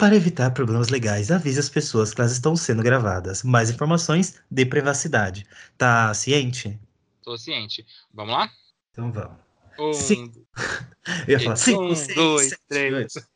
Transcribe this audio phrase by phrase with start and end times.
[0.00, 3.42] Para evitar problemas legais, avise as pessoas que elas estão sendo gravadas.
[3.42, 5.44] Mais informações de privacidade.
[5.76, 6.80] Tá ciente?
[7.22, 7.84] Tô ciente.
[8.14, 8.50] Vamos lá?
[8.90, 9.36] Então vamos.
[9.78, 10.32] Um, Sim.
[11.28, 12.94] Eu ia falar 5, um, 6, dois, 7, três.
[12.94, 13.28] 8.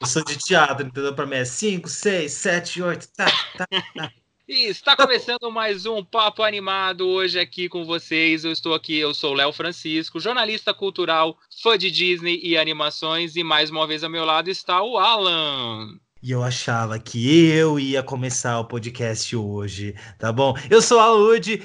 [0.00, 1.16] Eu sou de teatro, entendeu?
[1.16, 3.08] Pra mim é 5, 6, 7, 8.
[3.16, 4.12] Tá, tá, tá.
[4.48, 8.46] E está começando mais um Papo Animado hoje aqui com vocês.
[8.46, 13.44] Eu estou aqui, eu sou Léo Francisco, jornalista cultural, fã de Disney e animações, e
[13.44, 16.00] mais uma vez ao meu lado está o Alan.
[16.20, 20.52] E eu achava que eu ia começar o podcast hoje, tá bom?
[20.68, 21.06] Eu sou a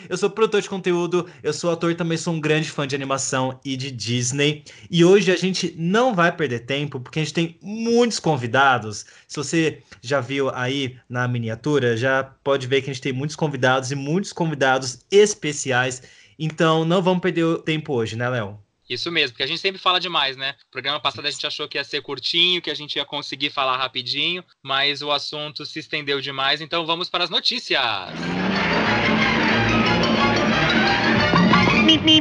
[0.08, 3.60] eu sou produtor de conteúdo, eu sou ator, também sou um grande fã de animação
[3.66, 4.64] e de Disney.
[4.92, 9.08] E hoje a gente não vai perder tempo, porque a gente tem muitos convidados.
[9.28, 13.36] Se você já viu aí na miniatura, já pode ver que a gente tem muitos
[13.36, 16.04] convidados e muitos convidados especiais.
[16.38, 18.63] Então não vamos perder tempo hoje, né, Léo?
[18.94, 20.56] Isso mesmo, porque a gente sempre fala demais, né?
[20.68, 23.50] O programa passado a gente achou que ia ser curtinho, que a gente ia conseguir
[23.50, 28.34] falar rapidinho, mas o assunto se estendeu demais, então vamos para as notícias.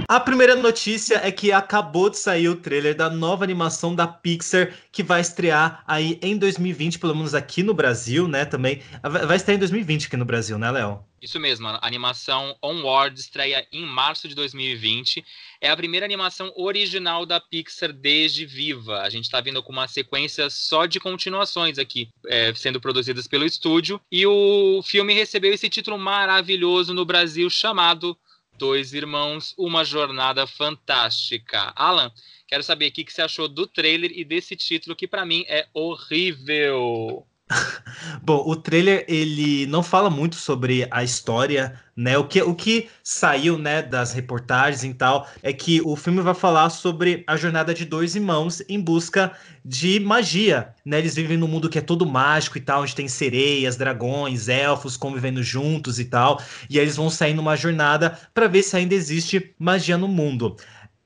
[0.09, 4.75] A primeira notícia é que acabou de sair o trailer da nova animação da Pixar,
[4.91, 8.45] que vai estrear aí em 2020, pelo menos aqui no Brasil, né?
[8.45, 8.83] Também.
[9.03, 11.05] Vai estrear em 2020 aqui no Brasil, né, Léo?
[11.23, 15.25] Isso mesmo, a animação Onward estreia em março de 2020.
[15.61, 19.03] É a primeira animação original da Pixar desde Viva.
[19.03, 23.47] A gente está vindo com uma sequência só de continuações aqui, é, sendo produzidas pelo
[23.47, 24.01] estúdio.
[24.11, 28.19] E o filme recebeu esse título maravilhoso no Brasil chamado
[28.59, 31.73] Dois Irmãos, Uma Jornada Fantástica.
[31.75, 32.13] Alan,
[32.47, 35.45] quero saber o que, que você achou do trailer e desse título que para mim
[35.49, 37.27] é horrível.
[38.23, 42.17] Bom, o trailer ele não fala muito sobre a história, né?
[42.17, 46.35] O que, o que saiu, né, das reportagens e tal, é que o filme vai
[46.35, 49.33] falar sobre a jornada de dois irmãos em busca
[49.65, 50.99] de magia, né?
[50.99, 54.97] Eles vivem num mundo que é todo mágico e tal, onde tem sereias, dragões, elfos
[54.97, 58.95] convivendo juntos e tal, e aí eles vão sair numa jornada para ver se ainda
[58.95, 60.57] existe magia no mundo.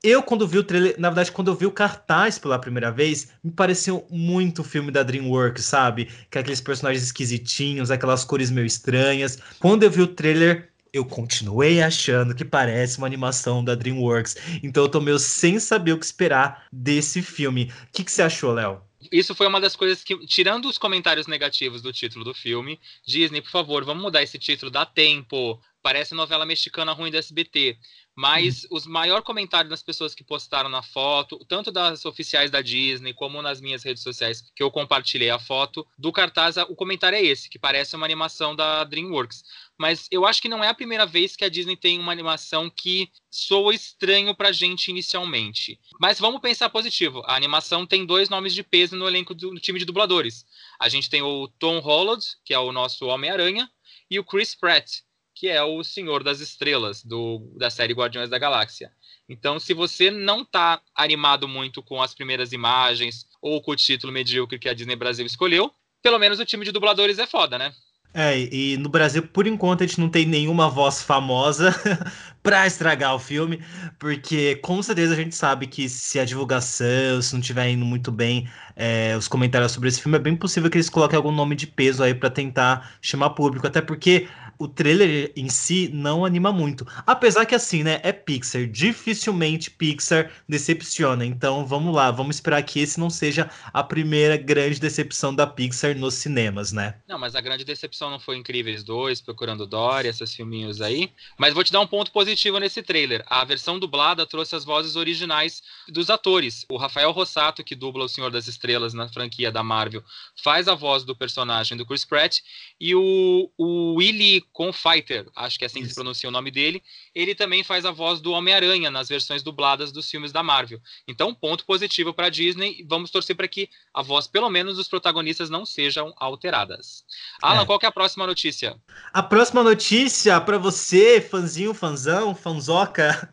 [0.03, 3.31] Eu, quando vi o trailer, na verdade, quando eu vi o cartaz pela primeira vez,
[3.43, 6.05] me pareceu muito o filme da DreamWorks, sabe?
[6.29, 9.39] Que é aqueles personagens esquisitinhos, aquelas cores meio estranhas.
[9.59, 14.35] Quando eu vi o trailer, eu continuei achando que parece uma animação da DreamWorks.
[14.61, 17.71] Então eu tô meio sem saber o que esperar desse filme.
[17.87, 18.81] O que, que você achou, Léo?
[19.11, 23.41] Isso foi uma das coisas que, tirando os comentários negativos do título do filme, Disney,
[23.41, 25.59] por favor, vamos mudar esse título, dá tempo.
[25.81, 27.77] Parece novela mexicana ruim do SBT.
[28.17, 28.69] Mas uhum.
[28.71, 33.43] os maior comentário das pessoas que postaram na foto, tanto das oficiais da Disney como
[33.43, 37.47] nas minhas redes sociais, que eu compartilhei a foto do cartaz, o comentário é esse,
[37.47, 39.43] que parece uma animação da DreamWorks.
[39.77, 42.71] Mas eu acho que não é a primeira vez que a Disney tem uma animação
[42.71, 45.79] que soa estranho pra gente inicialmente.
[45.99, 47.21] Mas vamos pensar positivo.
[47.27, 50.43] A animação tem dois nomes de peso no elenco do time de dubladores.
[50.79, 53.69] A gente tem o Tom Holland, que é o nosso Homem-Aranha,
[54.09, 55.01] e o Chris Pratt,
[55.39, 58.91] que é o Senhor das Estrelas, do, da série Guardiões da Galáxia.
[59.29, 64.11] Então, se você não está animado muito com as primeiras imagens ou com o título
[64.11, 65.71] medíocre que a Disney Brasil escolheu,
[66.01, 67.71] pelo menos o time de dubladores é foda, né?
[68.13, 71.71] É, e no Brasil, por enquanto, a gente não tem nenhuma voz famosa
[72.47, 73.61] pra estragar o filme,
[73.99, 78.09] porque com certeza a gente sabe que se a divulgação, se não estiver indo muito
[78.09, 81.57] bem, é, os comentários sobre esse filme, é bem possível que eles coloquem algum nome
[81.57, 86.51] de peso aí para tentar chamar público, até porque o trailer em si não anima
[86.51, 86.87] muito.
[87.05, 91.25] Apesar que assim, né, é Pixar, dificilmente Pixar decepciona.
[91.25, 95.95] Então, vamos lá, vamos esperar que esse não seja a primeira grande decepção da Pixar
[95.95, 96.95] nos cinemas, né?
[97.07, 101.11] Não, mas a grande decepção não foi Incríveis 2, Procurando Dory, esses filminhos aí.
[101.37, 103.23] Mas vou te dar um ponto positivo nesse trailer.
[103.27, 106.65] A versão dublada trouxe as vozes originais dos atores.
[106.69, 110.03] O Rafael Rossato, que dubla o Senhor das Estrelas na franquia da Marvel,
[110.43, 112.39] faz a voz do personagem do Chris Pratt.
[112.79, 116.83] E o, o Willie Confighter, acho que é assim que se pronuncia o nome dele,
[117.13, 120.79] ele também faz a voz do Homem-Aranha nas versões dubladas dos filmes da Marvel.
[121.07, 122.85] Então, ponto positivo para Disney.
[122.87, 127.03] Vamos torcer para que a voz, pelo menos, dos protagonistas não sejam alteradas.
[127.41, 127.65] Alan, é.
[127.65, 128.77] qual que é a próxima notícia?
[129.13, 133.29] A próxima notícia para você, fãzinho, fanzão, fanzoca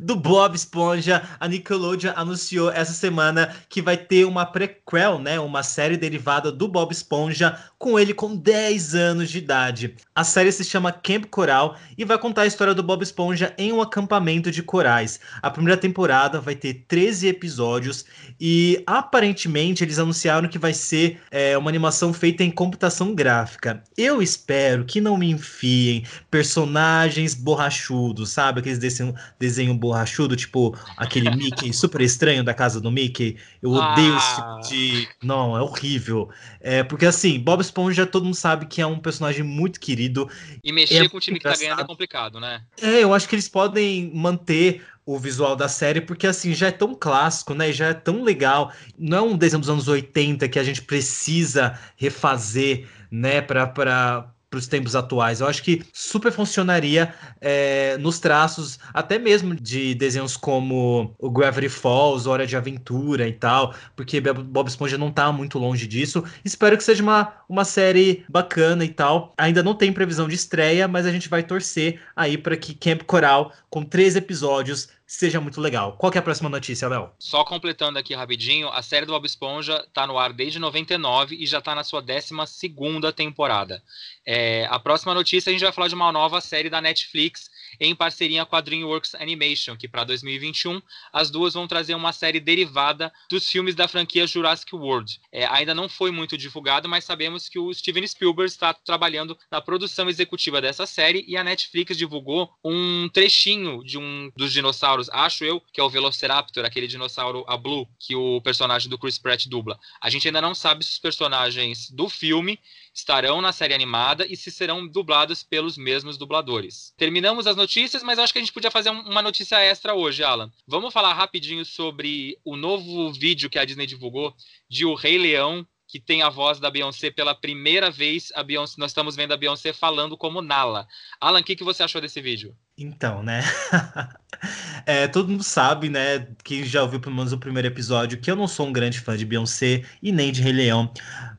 [0.00, 5.62] do Bob Esponja, a Nickelodeon anunciou essa semana que vai ter uma prequel, né, uma
[5.62, 9.94] série derivada do Bob Esponja, com ele com 10 anos de idade.
[10.14, 13.54] A série série se chama Camp Coral e vai contar a história do Bob Esponja
[13.58, 15.18] em um acampamento de corais.
[15.42, 18.04] A primeira temporada vai ter 13 episódios
[18.40, 23.82] e aparentemente eles anunciaram que vai ser é, uma animação feita em computação gráfica.
[23.96, 28.60] Eu espero que não me enfiem personagens borrachudos, sabe?
[28.60, 33.36] Aqueles desenho, desenho borrachudo, tipo aquele Mickey super estranho da casa do Mickey.
[33.62, 34.16] Eu odeio ah.
[34.16, 35.08] esse tipo de.
[35.22, 36.28] Não, é horrível.
[36.60, 40.28] É, porque assim, Bob Esponja todo mundo sabe que é um personagem muito querido.
[40.62, 41.58] E mexer é com o time engraçado.
[41.58, 42.62] que tá ganhando é complicado, né?
[42.80, 46.72] É, eu acho que eles podem manter o visual da série, porque assim, já é
[46.72, 47.72] tão clássico, né?
[47.72, 48.72] Já é tão legal.
[48.98, 54.58] Não é um desenho dos anos 80 que a gente precisa refazer, né, para para
[54.58, 55.40] os tempos atuais.
[55.40, 61.68] Eu acho que super funcionaria é, nos traços, até mesmo de desenhos como o Gravity
[61.68, 66.24] Falls, Hora de Aventura e tal, porque Bob Esponja não está muito longe disso.
[66.44, 69.34] Espero que seja uma, uma série bacana e tal.
[69.36, 73.02] Ainda não tem previsão de estreia, mas a gente vai torcer aí para que Camp
[73.02, 75.96] Coral, com três episódios, seja muito legal.
[75.96, 77.10] Qual é a próxima notícia, Léo?
[77.18, 81.46] Só completando aqui rapidinho, a série do Bob Esponja está no ar desde 99 e
[81.46, 83.82] já está na sua 12 segunda temporada.
[84.24, 87.48] É, a próxima notícia a gente vai falar de uma nova série da Netflix
[87.80, 90.80] em parceria com a DreamWorks Animation, que para 2021
[91.12, 95.20] as duas vão trazer uma série derivada dos filmes da franquia Jurassic World.
[95.32, 99.60] É, ainda não foi muito divulgado, mas sabemos que o Steven Spielberg está trabalhando na
[99.60, 105.44] produção executiva dessa série e a Netflix divulgou um trechinho de um dos dinossauros, acho
[105.44, 109.46] eu, que é o Velociraptor, aquele dinossauro a Blue que o personagem do Chris Pratt
[109.46, 109.78] dubla.
[110.00, 112.58] A gente ainda não sabe se os personagens do filme
[112.96, 116.94] estarão na série animada e se serão dublados pelos mesmos dubladores.
[116.96, 120.50] Terminamos as notícias, mas acho que a gente podia fazer uma notícia extra hoje, Alan.
[120.66, 124.34] Vamos falar rapidinho sobre o novo vídeo que a Disney divulgou
[124.68, 128.32] de O Rei Leão que tem a voz da Beyoncé pela primeira vez.
[128.34, 130.88] A Beyoncé, nós estamos vendo a Beyoncé falando como Nala.
[131.20, 132.56] Alan, o que, que você achou desse vídeo?
[132.78, 133.40] Então, né?
[134.84, 136.26] é, todo mundo sabe, né?
[136.44, 139.16] Quem já ouviu pelo menos o primeiro episódio, que eu não sou um grande fã
[139.16, 140.92] de Beyoncé e nem de Rei Leão.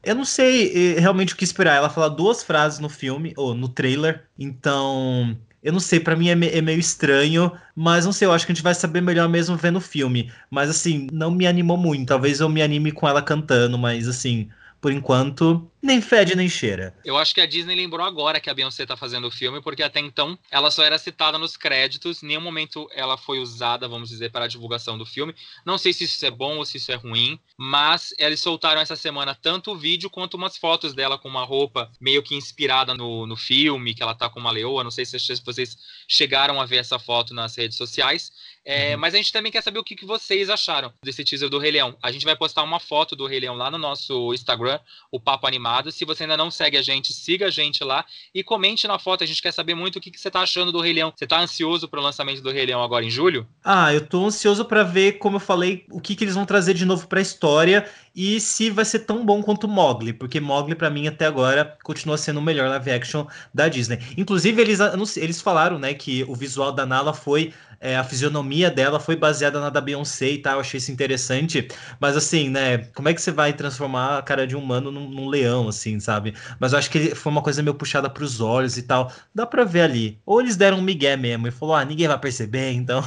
[0.03, 1.75] Eu não sei eh, realmente o que esperar.
[1.75, 4.27] Ela fala duas frases no filme, ou no trailer.
[4.37, 8.31] Então, eu não sei, para mim é, me é, meio estranho, mas não sei, eu
[8.33, 10.31] acho que a gente vai saber melhor mesmo vendo o filme.
[10.49, 12.07] Mas assim, não me animou muito.
[12.07, 14.49] Talvez eu me anime com ela cantando, mas assim,
[14.79, 16.95] por enquanto, nem fede nem cheira.
[17.03, 19.81] Eu acho que a Disney lembrou agora que a Beyoncé tá fazendo o filme, porque
[19.81, 24.09] até então ela só era citada nos créditos, em nenhum momento ela foi usada, vamos
[24.09, 25.33] dizer, para a divulgação do filme.
[25.65, 28.95] Não sei se isso é bom ou se isso é ruim, mas eles soltaram essa
[28.95, 33.25] semana tanto o vídeo quanto umas fotos dela com uma roupa meio que inspirada no,
[33.25, 34.83] no filme, que ela tá com uma leoa.
[34.83, 35.77] Não sei se vocês
[36.07, 38.31] chegaram a ver essa foto nas redes sociais.
[38.69, 38.99] É, uhum.
[38.99, 41.71] Mas a gente também quer saber o que, que vocês acharam desse teaser do Rei
[41.71, 41.95] Leão.
[42.03, 44.77] A gente vai postar uma foto do Rei Leão lá no nosso Instagram,
[45.09, 45.89] o Papo Animado.
[45.89, 48.03] Se você ainda não segue a gente, siga a gente lá
[48.35, 49.23] e comente na foto.
[49.23, 51.13] A gente quer saber muito o que, que você está achando do Rei Leão.
[51.15, 53.47] Você está ansioso para o lançamento do Rei Leão agora em julho?
[53.63, 56.73] Ah, eu estou ansioso para ver, como eu falei, o que, que eles vão trazer
[56.73, 60.73] de novo para a história e se vai ser tão bom quanto Mogli, porque Mogli
[60.73, 63.99] para mim até agora continua sendo o melhor live action da Disney.
[64.17, 64.79] Inclusive eles
[65.15, 69.59] eles falaram, né, que o visual da Nala foi é, a fisionomia dela foi baseada
[69.59, 71.67] na da Beyoncé e tal, eu achei isso interessante.
[71.99, 75.09] Mas assim, né, como é que você vai transformar a cara de um humano num,
[75.09, 76.33] num leão, assim, sabe?
[76.59, 79.11] Mas eu acho que foi uma coisa meio puxada pros olhos e tal.
[79.33, 80.19] Dá pra ver ali.
[80.25, 83.03] Ou eles deram um migué mesmo e falou, ah, ninguém vai perceber, então.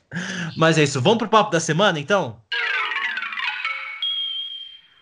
[0.56, 1.00] Mas é isso.
[1.00, 2.40] Vamos pro papo da semana, então?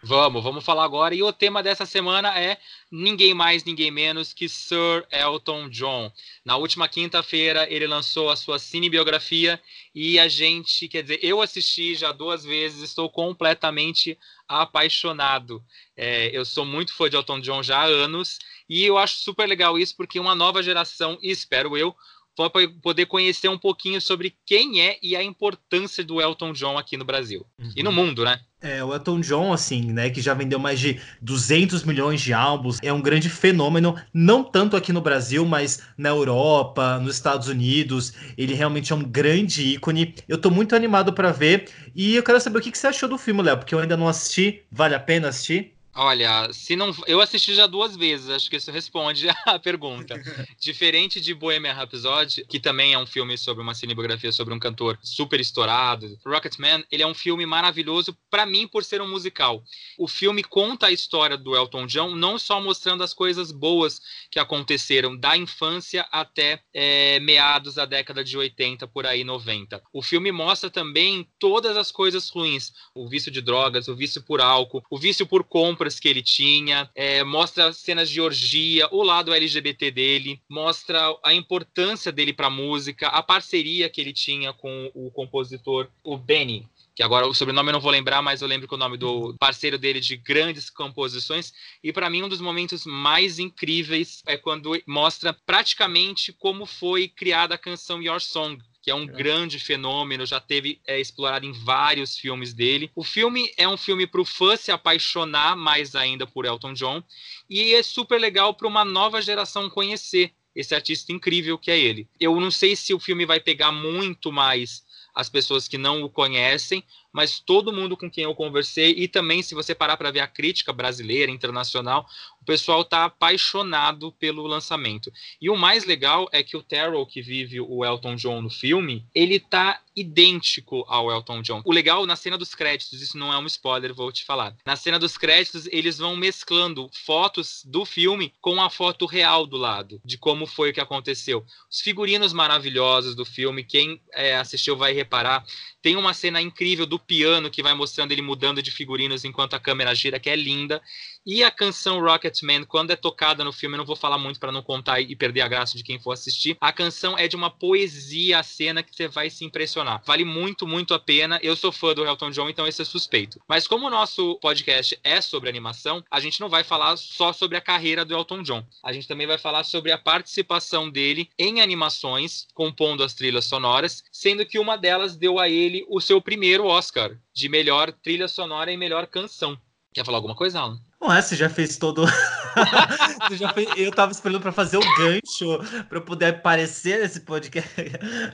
[0.04, 1.14] Vamos, vamos falar agora.
[1.14, 2.58] E o tema dessa semana é
[2.90, 6.11] ninguém mais, ninguém menos que Sir Elton John.
[6.44, 9.62] Na última quinta-feira, ele lançou a sua cinebiografia
[9.94, 14.18] e a gente, quer dizer, eu assisti já duas vezes, estou completamente
[14.49, 15.62] apaixonado.
[15.97, 19.49] É, eu sou muito fã de Elton John já há anos e eu acho super
[19.49, 21.94] legal isso porque uma nova geração, espero eu,
[22.37, 26.97] vai poder conhecer um pouquinho sobre quem é e a importância do Elton John aqui
[26.97, 27.73] no Brasil uhum.
[27.77, 28.41] e no mundo, né?
[28.62, 32.79] É, o Elton John, assim, né, que já vendeu mais de 200 milhões de álbuns,
[32.81, 38.12] é um grande fenômeno, não tanto aqui no Brasil, mas na Europa, nos Estados Unidos.
[38.39, 40.15] Ele realmente é um grande ícone.
[40.29, 43.09] Eu tô muito animado para ver e eu quero saber o que, que você achou
[43.09, 44.62] do filme, Léo, porque eu ainda não assisti.
[44.71, 45.75] Vale a pena assistir?
[45.94, 50.20] Olha, se não, eu assisti já duas vezes, acho que isso responde à pergunta.
[50.58, 54.99] Diferente de Bohemian Rhapsody, que também é um filme sobre uma cinebiografia sobre um cantor
[55.02, 59.62] super estourado, Rocketman, ele é um filme maravilhoso para mim por ser um musical.
[59.99, 64.38] O filme conta a história do Elton John, não só mostrando as coisas boas que
[64.38, 69.82] aconteceram da infância até é, meados da década de 80 por aí 90.
[69.92, 74.40] O filme mostra também todas as coisas ruins, o vício de drogas, o vício por
[74.40, 79.03] álcool, o vício por compra âncoras que ele tinha, é, mostra cenas de orgia, o
[79.03, 84.53] lado LGBT dele, mostra a importância dele para a música, a parceria que ele tinha
[84.53, 88.49] com o compositor, o Benny, que agora o sobrenome eu não vou lembrar, mas eu
[88.49, 91.53] lembro que o nome do parceiro dele de grandes composições.
[91.83, 97.55] E para mim um dos momentos mais incríveis é quando mostra praticamente como foi criada
[97.55, 99.07] a canção Your Song, que é um é.
[99.07, 102.91] grande fenômeno, já teve é, explorado em vários filmes dele.
[102.95, 107.03] O filme é um filme para o fã se apaixonar mais ainda por Elton John
[107.49, 112.09] e é super legal para uma nova geração conhecer esse artista incrível que é ele.
[112.21, 114.85] Eu não sei se o filme vai pegar muito mais
[115.15, 119.43] as pessoas que não o conhecem, mas todo mundo com quem eu conversei, e também
[119.43, 122.07] se você parar para ver a crítica brasileira, internacional,
[122.42, 125.12] o pessoal está apaixonado pelo lançamento.
[125.40, 129.06] E o mais legal é que o Terrell, que vive o Elton John no filme,
[129.14, 131.62] ele tá idêntico ao Elton John.
[131.64, 134.56] O legal na cena dos créditos, isso não é um spoiler, vou te falar.
[134.64, 139.56] Na cena dos créditos, eles vão mesclando fotos do filme com a foto real do
[139.56, 141.44] lado, de como foi o que aconteceu.
[141.70, 145.44] Os figurinos maravilhosos do filme, quem é, assistiu vai reparar.
[145.80, 149.61] Tem uma cena incrível do piano que vai mostrando ele mudando de figurinos enquanto a
[149.61, 150.80] câmera gira, que é linda.
[151.25, 154.50] E a canção Rocketman, quando é tocada no filme, eu não vou falar muito para
[154.50, 156.56] não contar e perder a graça de quem for assistir.
[156.61, 159.82] A canção é de uma poesia, a cena que você vai se impressionar.
[160.05, 161.39] Vale muito, muito a pena.
[161.43, 163.41] Eu sou fã do Elton John, então esse é suspeito.
[163.49, 167.57] Mas como o nosso podcast é sobre animação, a gente não vai falar só sobre
[167.57, 168.65] a carreira do Elton John.
[168.83, 174.05] A gente também vai falar sobre a participação dele em animações, compondo as trilhas sonoras,
[174.12, 178.71] sendo que uma delas deu a ele o seu primeiro Oscar de melhor trilha sonora
[178.71, 179.59] e melhor canção.
[179.92, 180.80] Quer falar alguma coisa, Alan?
[180.99, 182.06] Não é, você já fez todo.
[183.37, 183.68] já fez...
[183.76, 185.58] Eu tava esperando para fazer o gancho
[185.88, 187.68] para eu poder aparecer nesse podcast.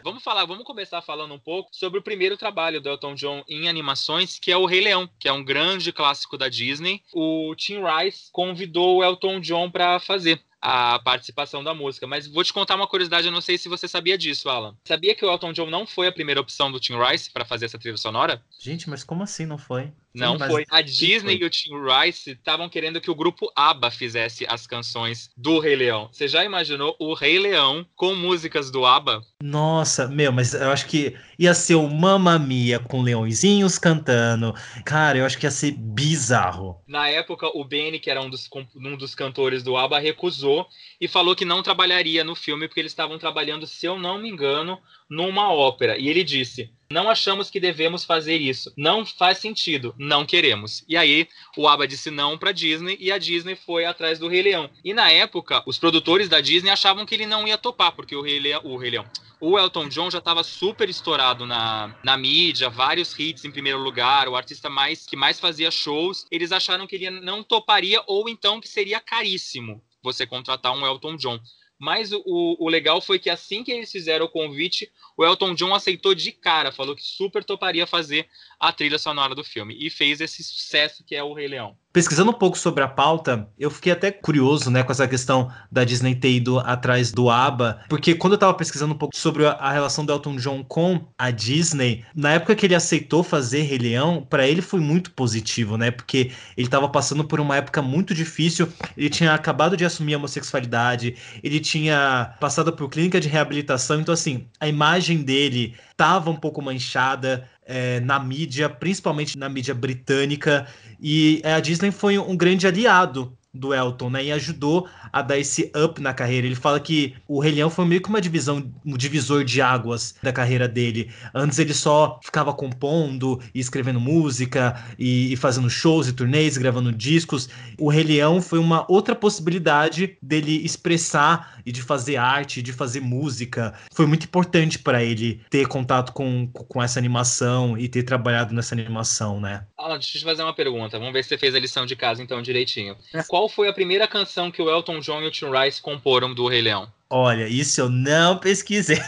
[0.05, 3.69] Vamos falar, vamos começar falando um pouco sobre o primeiro trabalho do Elton John em
[3.69, 7.03] animações, que é o Rei Leão, que é um grande clássico da Disney.
[7.13, 12.07] O Tim Rice convidou o Elton John para fazer a participação da música.
[12.07, 14.77] Mas vou te contar uma curiosidade, eu não sei se você sabia disso, Alan.
[14.85, 17.67] Sabia que o Elton John não foi a primeira opção do Tim Rice para fazer
[17.67, 18.43] essa trilha sonora?
[18.61, 19.93] Gente, mas como assim não foi?
[20.19, 20.65] Não Sim, foi.
[20.71, 21.43] A Disney foi?
[21.43, 25.77] e o Tim Rice estavam querendo que o grupo ABBA fizesse as canções do Rei
[25.77, 26.09] Leão.
[26.13, 29.23] Você já imaginou o Rei Leão com músicas do ABBA?
[29.43, 34.55] Nossa, meu, mas eu acho que ia ser o Mamma Mia com leõezinhos cantando.
[34.85, 36.83] Cara, eu acho que ia ser bizarro.
[36.87, 40.67] Na época, o Benny, que era um dos, um dos cantores do ABBA, recusou
[41.01, 44.29] e falou que não trabalharia no filme porque eles estavam trabalhando, se eu não me
[44.29, 45.97] engano, numa ópera.
[45.99, 48.73] E ele disse: Não achamos que devemos fazer isso.
[48.77, 49.95] Não faz sentido.
[49.99, 50.85] Não queremos.
[50.89, 54.43] E aí o ABBA disse não para Disney e a Disney foi atrás do Rei
[54.43, 54.71] Leão.
[54.85, 58.23] E na época, os produtores da Disney achavam que ele não ia topar, porque o
[58.23, 59.07] Rei Leão, o Rei Leão
[59.41, 64.29] o Elton John já estava super estourado na, na mídia, vários hits em primeiro lugar,
[64.29, 66.27] o artista mais que mais fazia shows.
[66.31, 71.17] Eles acharam que ele não toparia ou então que seria caríssimo você contratar um Elton
[71.17, 71.39] John.
[71.79, 72.23] Mas o,
[72.59, 76.33] o, legal foi que assim que eles fizeram o convite, o Elton John aceitou de
[76.33, 81.05] cara, falou que super toparia fazer a trilha sonora do filme e fez esse sucesso
[81.05, 81.79] que é o Rei Leão.
[81.91, 85.85] Pesquisando um pouco sobre a pauta, eu fiquei até curioso, né, com essa questão da
[85.85, 89.73] Disney ter ido atrás do ABBA, porque quando eu tava pesquisando um pouco sobre a
[89.73, 94.27] relação do Elton John com a Disney, na época que ele aceitou fazer Rei Leão,
[94.29, 98.69] para ele foi muito positivo, né, porque ele tava passando por uma época muito difícil,
[98.95, 104.13] ele tinha acabado de assumir a homossexualidade, ele tinha passado por clínica de reabilitação, então
[104.13, 110.67] assim, a imagem dele tava um pouco manchada, é, na mídia, principalmente na mídia britânica,
[110.99, 114.25] e a Disney foi um grande aliado do Elton, né?
[114.25, 116.47] E ajudou a dar esse up na carreira.
[116.47, 120.15] Ele fala que o Rei Leão foi meio que uma divisão, um divisor de águas
[120.23, 121.11] da carreira dele.
[121.35, 126.93] Antes ele só ficava compondo e escrevendo música e, e fazendo shows e turnês, gravando
[126.93, 127.49] discos.
[127.79, 133.01] O Rei Leão foi uma outra possibilidade dele expressar e de fazer arte, de fazer
[133.01, 133.75] música.
[133.93, 138.75] Foi muito importante para ele ter contato com, com essa animação e ter trabalhado nessa
[138.75, 139.67] animação, né?
[139.77, 140.99] Alan, deixa eu te fazer uma pergunta.
[140.99, 142.97] Vamos ver se você fez a lição de casa então direitinho.
[143.27, 146.49] Qual foi a primeira canção que o Elton John e o Tim Rice comporam do
[146.49, 146.91] Rei Leão?
[147.11, 148.99] Olha, isso eu não pesquisei.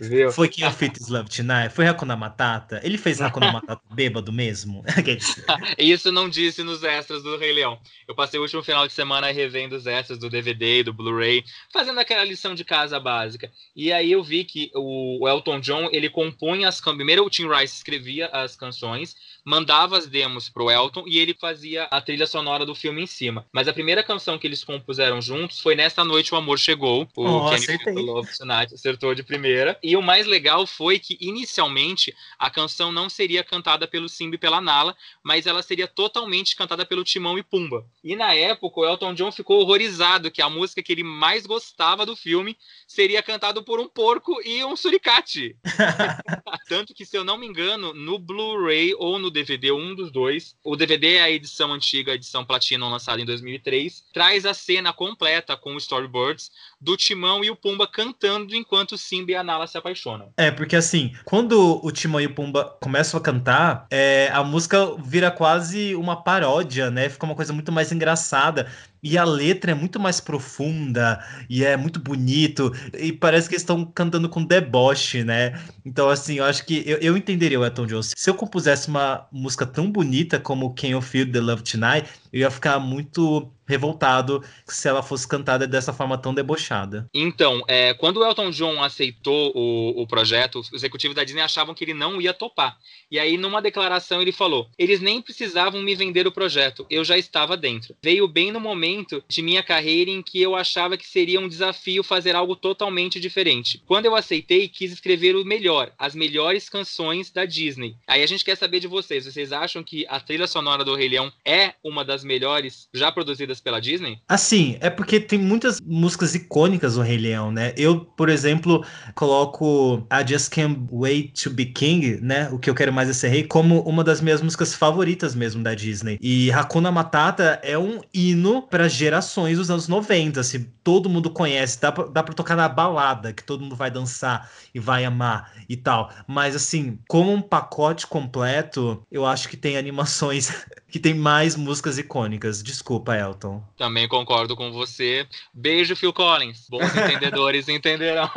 [0.00, 0.30] Viu?
[0.32, 1.74] Foi King of It Love Tonight?
[1.74, 2.80] Foi Hakuna Matata?
[2.82, 4.84] Ele fez Hakuna Matata bêbado mesmo?
[5.78, 7.78] Isso não disse nos extras do Rei Leão.
[8.06, 11.98] Eu passei o último final de semana revendo os extras do DVD, do Blu-ray, fazendo
[11.98, 13.50] aquela lição de casa básica.
[13.74, 16.80] E aí eu vi que o Elton John, ele compunha as...
[16.80, 21.84] Primeiro o Tim Rice escrevia as canções, mandava as demos pro Elton e ele fazia
[21.84, 23.46] a trilha sonora do filme em cima.
[23.52, 27.24] Mas a primeira canção que eles compuseram juntos foi Nesta Noite o Amor Chegou, o
[27.24, 29.78] oh, Kenny Love Tonight acertou de primeira.
[29.82, 34.38] E o mais legal foi que, inicialmente, a canção não seria cantada pelo Simba e
[34.38, 37.84] pela Nala, mas ela seria totalmente cantada pelo Timão e Pumba.
[38.02, 42.06] E na época, o Elton John ficou horrorizado que a música que ele mais gostava
[42.06, 45.56] do filme seria cantada por um porco e um suricate.
[46.68, 50.54] Tanto que, se eu não me engano, no Blu-ray ou no DVD, um dos dois,
[50.64, 54.92] o DVD é a edição antiga, a edição Platinum lançada em 2003, traz a cena
[54.92, 56.50] completa com storyboards
[56.80, 60.32] do Timão e o Pumba cantando enquanto Simba e a Nala se apaixonam.
[60.36, 64.94] É, porque assim, quando o Timão e o Pumba começam a cantar, é, a música
[65.04, 67.08] vira quase uma paródia, né?
[67.08, 68.70] Fica uma coisa muito mais engraçada.
[69.04, 72.72] E a letra é muito mais profunda e é muito bonito.
[72.98, 75.60] E parece que eles estão cantando com deboche, né?
[75.84, 78.00] Então, assim, eu acho que eu, eu entenderia o Elton John.
[78.02, 82.40] Se eu compusesse uma música tão bonita como Can You Feel the Love Tonight, eu
[82.40, 87.08] ia ficar muito revoltado se ela fosse cantada dessa forma tão debochada.
[87.12, 91.74] Então, é, quando o Elton John aceitou o, o projeto, os executivos da Disney achavam
[91.74, 92.76] que ele não ia topar.
[93.10, 97.16] E aí, numa declaração, ele falou: eles nem precisavam me vender o projeto, eu já
[97.16, 97.96] estava dentro.
[98.02, 102.02] Veio bem no momento de minha carreira em que eu achava que seria um desafio
[102.02, 103.82] fazer algo totalmente diferente.
[103.86, 107.96] Quando eu aceitei, quis escrever o melhor, as melhores canções da Disney.
[108.06, 111.08] Aí a gente quer saber de vocês: vocês acham que a trilha sonora do Rei
[111.08, 114.18] Leão é uma das melhores já produzidas pela Disney?
[114.28, 117.72] Assim, é porque tem muitas músicas icônicas do Rei Leão, né?
[117.76, 118.84] Eu, por exemplo,
[119.14, 122.48] coloco a Just Can't Wait to Be King, né?
[122.50, 125.62] O que eu quero mais é ser rei, como uma das minhas músicas favoritas mesmo
[125.62, 126.18] da Disney.
[126.20, 131.80] E Hakuna Matata é um hino para gerações dos anos 90, assim, todo mundo conhece,
[131.80, 135.52] dá pra, dá pra tocar na balada, que todo mundo vai dançar e vai amar
[135.68, 136.10] e tal.
[136.26, 140.52] Mas assim, como um pacote completo, eu acho que tem animações
[140.88, 142.62] que tem mais músicas icônicas.
[142.62, 143.43] Desculpa, Elton.
[143.76, 145.26] Também concordo com você.
[145.52, 146.66] Beijo, Phil Collins.
[146.68, 148.30] Bons entendedores entenderão.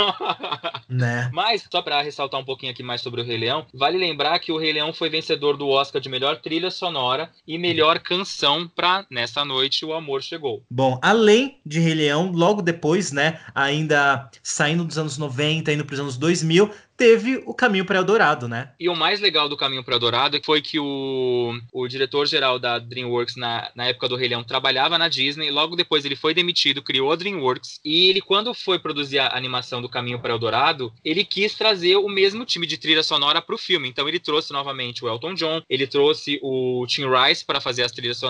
[0.89, 1.29] Né?
[1.33, 4.51] Mas, só para ressaltar um pouquinho aqui mais sobre o Rei Leão, vale lembrar que
[4.51, 9.05] o Rei Leão foi vencedor do Oscar de melhor trilha sonora e melhor canção para
[9.09, 10.63] Nessa Noite o Amor Chegou.
[10.69, 15.93] Bom, além de Rei Leão, logo depois, né, ainda saindo dos anos 90, indo para
[15.93, 18.71] os anos 2000, teve o Caminho para Eldorado, né?
[18.79, 23.35] E o mais legal do Caminho para Eldorado foi que o, o diretor-geral da DreamWorks
[23.35, 27.11] na, na época do Rei Leão trabalhava na Disney, logo depois ele foi demitido, criou
[27.11, 31.53] a DreamWorks, e ele, quando foi produzir a animação do Caminho para Eldorado, ele quis
[31.53, 33.87] trazer o mesmo time de trilha sonora para o filme.
[33.87, 37.91] Então ele trouxe novamente o Elton John, ele trouxe o Tim Rice para fazer as,
[37.91, 38.21] trilhas,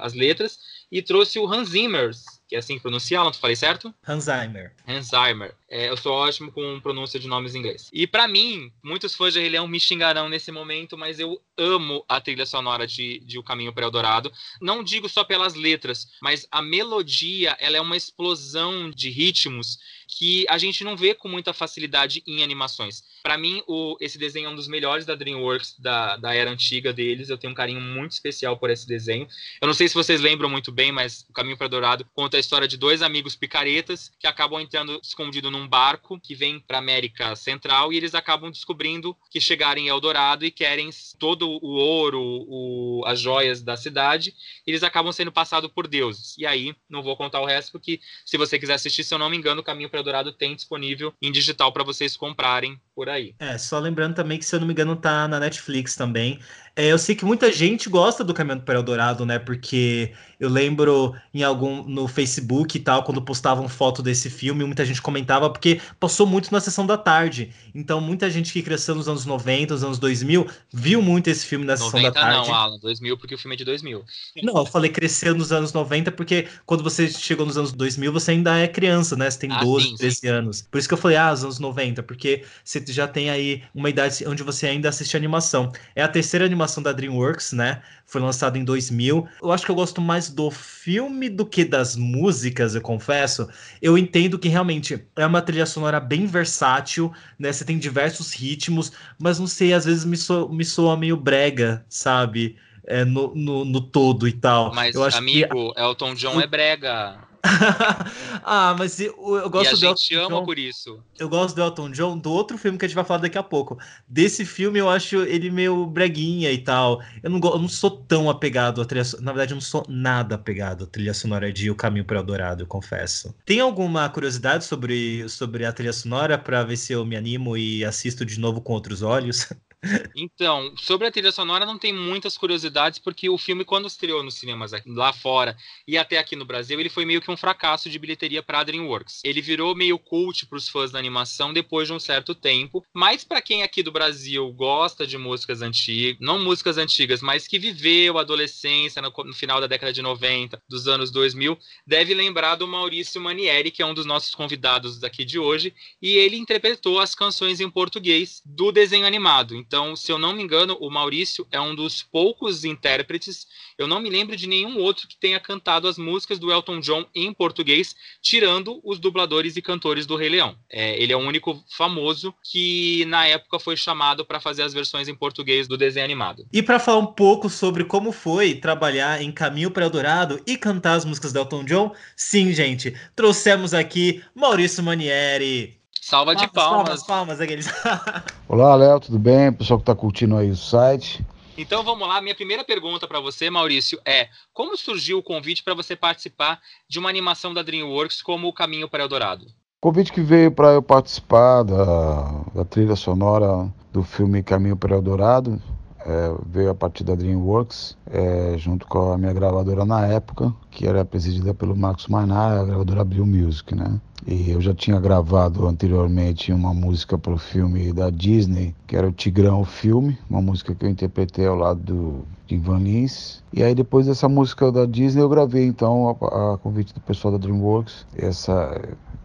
[0.00, 0.58] as letras,
[0.90, 2.10] e trouxe o Hans Zimmer,
[2.48, 3.92] que é assim que pronuncia, tu falei certo?
[4.06, 4.72] Hansheimer.
[4.86, 5.54] Hansheimer.
[5.68, 7.90] É, eu sou ótimo com pronúncia de nomes em inglês.
[7.92, 12.04] E para mim, muitos fãs de Rei Leão me xingarão nesse momento, mas eu amo
[12.08, 14.32] a trilha sonora de, de O Caminho para Eldorado.
[14.60, 20.46] Não digo só pelas letras, mas a melodia, ela é uma explosão de ritmos que
[20.48, 23.02] a gente não vê com muita facilidade em animações.
[23.22, 26.92] Para mim, o, esse desenho é um dos melhores da DreamWorks, da, da era antiga
[26.92, 27.28] deles.
[27.28, 29.26] Eu tenho um carinho muito especial por esse desenho.
[29.60, 32.40] Eu não sei se vocês lembram muito bem, mas O Caminho para Dourado conta a
[32.40, 37.34] história de dois amigos picaretas que acabam entrando escondido num barco que vem para América
[37.34, 43.02] Central e eles acabam descobrindo que chegaram em Eldorado e querem todo o ouro, o,
[43.06, 44.34] as joias da cidade.
[44.66, 46.36] eles acabam sendo passados por deuses.
[46.38, 49.28] E aí, não vou contar o resto, porque se você quiser assistir, se eu não
[49.28, 53.34] me engano, O Caminho para Eldorado tem disponível em digital para vocês comprarem por aí.
[53.38, 56.38] É, só lembrando também que, se eu não me engano, tá na Netflix também.
[56.78, 59.38] É, eu sei que muita gente gosta do Caminho para Eldorado, né?
[59.38, 64.84] Porque eu lembro em algum no Facebook e tal, quando postavam foto desse filme, muita
[64.84, 67.50] gente comentava porque passou muito na sessão da tarde.
[67.74, 71.64] Então, muita gente que cresceu nos anos 90, nos anos 2000, viu muito esse filme
[71.64, 72.48] na sessão da tarde.
[72.48, 74.04] Não, Alan, 2000 porque o filme é de 2000.
[74.42, 78.32] Não, eu falei cresceu nos anos 90 porque quando você chegou nos anos 2000, você
[78.32, 79.30] ainda é criança, né?
[79.30, 80.28] Você tem ah, 12, sim, 13 sim.
[80.28, 80.60] anos.
[80.70, 83.88] Por isso que eu falei, ah, os anos 90, porque você já tem aí uma
[83.88, 85.72] idade onde você ainda assiste animação.
[85.94, 87.82] É a terceira animação da DreamWorks, né?
[88.06, 89.26] Foi lançada em 2000.
[89.42, 93.48] Eu acho que eu gosto mais do filme do que das músicas, eu confesso.
[93.80, 97.52] Eu entendo que realmente é uma trilha sonora bem versátil, né?
[97.52, 101.84] Você tem diversos ritmos, mas não sei, às vezes me, so, me soa meio brega,
[101.88, 102.56] sabe?
[102.86, 104.72] É, no, no, no, todo e tal.
[104.72, 105.80] Mas, eu acho amigo, que...
[105.80, 107.18] Elton John é brega.
[108.44, 110.44] ah, mas eu, eu gosto e a do gente Elton ama John.
[110.44, 111.02] por isso.
[111.18, 113.42] Eu gosto do Elton John, do outro filme que a gente vai falar daqui a
[113.42, 113.78] pouco.
[114.08, 117.02] Desse filme eu acho ele meio breguinha e tal.
[117.22, 120.34] Eu não, eu não sou tão apegado à trilha Na verdade, eu não sou nada
[120.34, 123.34] apegado à trilha sonora de O Caminho para o Eldorado, eu confesso.
[123.44, 127.84] Tem alguma curiosidade sobre, sobre a trilha sonora para ver se eu me animo e
[127.84, 129.48] assisto de novo com outros olhos?
[130.14, 134.34] Então, sobre a trilha sonora não tem muitas curiosidades, porque o filme, quando estreou nos
[134.34, 137.98] cinemas lá fora e até aqui no Brasil, ele foi meio que um fracasso de
[137.98, 139.20] bilheteria para a DreamWorks.
[139.24, 143.24] Ele virou meio cult para os fãs da animação depois de um certo tempo, mas
[143.24, 148.18] para quem aqui do Brasil gosta de músicas antigas, não músicas antigas, mas que viveu
[148.18, 152.66] a adolescência no, no final da década de 90, dos anos 2000, deve lembrar do
[152.66, 157.14] Maurício Manieri, que é um dos nossos convidados daqui de hoje, e ele interpretou as
[157.14, 159.65] canções em português do desenho animado.
[159.66, 163.46] Então, se eu não me engano, o Maurício é um dos poucos intérpretes.
[163.76, 167.04] Eu não me lembro de nenhum outro que tenha cantado as músicas do Elton John
[167.14, 170.56] em português, tirando os dubladores e cantores do Rei Leão.
[170.70, 175.08] É, ele é o único famoso que na época foi chamado para fazer as versões
[175.08, 176.46] em português do desenho animado.
[176.52, 180.94] E para falar um pouco sobre como foi trabalhar em Caminho para Eldorado e cantar
[180.94, 185.75] as músicas do Elton John, sim, gente, trouxemos aqui Maurício Manieri.
[186.06, 186.84] Salva de palmas.
[186.84, 187.66] Palmas, palmas, aqueles.
[188.46, 189.52] Olá, Léo, tudo bem?
[189.52, 191.26] Pessoal que está curtindo aí o site.
[191.58, 195.74] Então vamos lá, minha primeira pergunta para você, Maurício, é: como surgiu o convite para
[195.74, 199.46] você participar de uma animação da DreamWorks como O Caminho para Eldorado?
[199.46, 202.22] O convite que veio para eu participar da,
[202.54, 205.60] da, trilha sonora do filme Caminho para Eldorado
[206.06, 210.86] é, veio a partir da DreamWorks, é, junto com a minha gravadora na época, que
[210.86, 214.00] era presidida pelo Marcos Mainar, a gravadora Abril Music, né?
[214.24, 219.08] E eu já tinha gravado anteriormente uma música para o filme da Disney, que era
[219.08, 223.42] o Tigrão Filme, uma música que eu interpretei ao lado do Ivan Lins.
[223.52, 227.32] E aí depois dessa música da Disney eu gravei então a, a convite do pessoal
[227.32, 228.80] da DreamWorks essa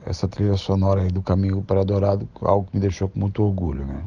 [0.05, 3.85] essa trilha sonora aí do Caminho para Dourado, algo que me deixou com muito orgulho,
[3.85, 4.03] né?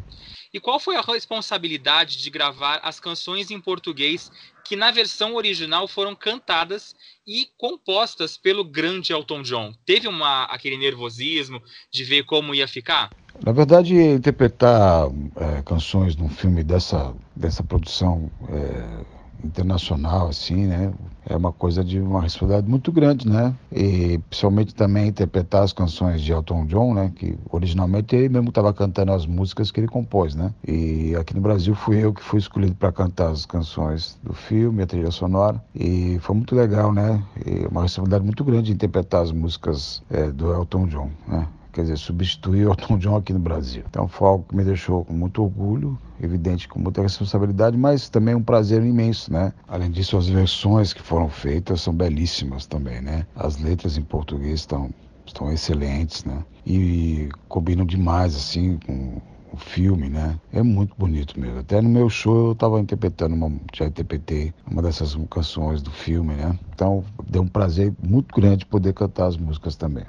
[0.55, 4.31] E qual foi a responsabilidade de gravar as canções em português
[4.65, 6.95] que na versão original foram cantadas
[7.27, 9.75] e compostas pelo grande Elton John?
[9.85, 13.11] Teve uma, aquele nervosismo de ver como ia ficar?
[13.45, 20.93] Na verdade, interpretar é, canções num filme dessa, dessa produção é, internacional, assim, né?
[21.27, 23.55] É uma coisa de uma responsabilidade muito grande, né?
[23.73, 27.13] E principalmente também interpretar as canções de Elton John, né?
[27.17, 30.53] Que originalmente ele mesmo estava cantando as músicas que ele compôs, né?
[30.67, 34.83] E aqui no Brasil fui eu que fui escolhido para cantar as canções do filme,
[34.83, 35.63] a trilha sonora.
[35.75, 37.23] E foi muito legal, né?
[37.47, 41.49] E uma responsabilidade muito grande de interpretar as músicas é, do Elton John, né?
[41.75, 43.83] Quer dizer, substituir o Elton John aqui no Brasil.
[43.91, 48.35] Então foi algo que me deixou com muito orgulho, evidente com muita responsabilidade, mas também
[48.35, 49.53] um prazer imenso, né?
[49.69, 53.27] Além disso, as versões que foram feitas são belíssimas também, né?
[53.35, 54.91] As letras em português estão
[55.27, 56.45] estão excelentes, né?
[56.67, 59.21] E combinam demais assim com
[59.53, 60.39] o filme, né?
[60.53, 61.61] É muito bonito mesmo.
[61.61, 66.35] Até no meu show eu estava interpretando uma, já interpretei uma dessas canções do filme,
[66.35, 66.59] né?
[66.75, 70.05] Então deu um prazer muito grande poder cantar as músicas também.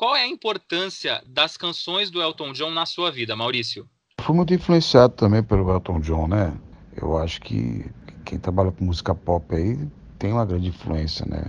[0.00, 3.86] Qual é a importância das canções do Elton John na sua vida, Maurício?
[4.22, 6.54] Fui muito influenciado também pelo Elton John, né?
[6.96, 7.84] Eu acho que
[8.24, 9.78] quem trabalha com música pop aí
[10.18, 11.44] tem uma grande influência, né?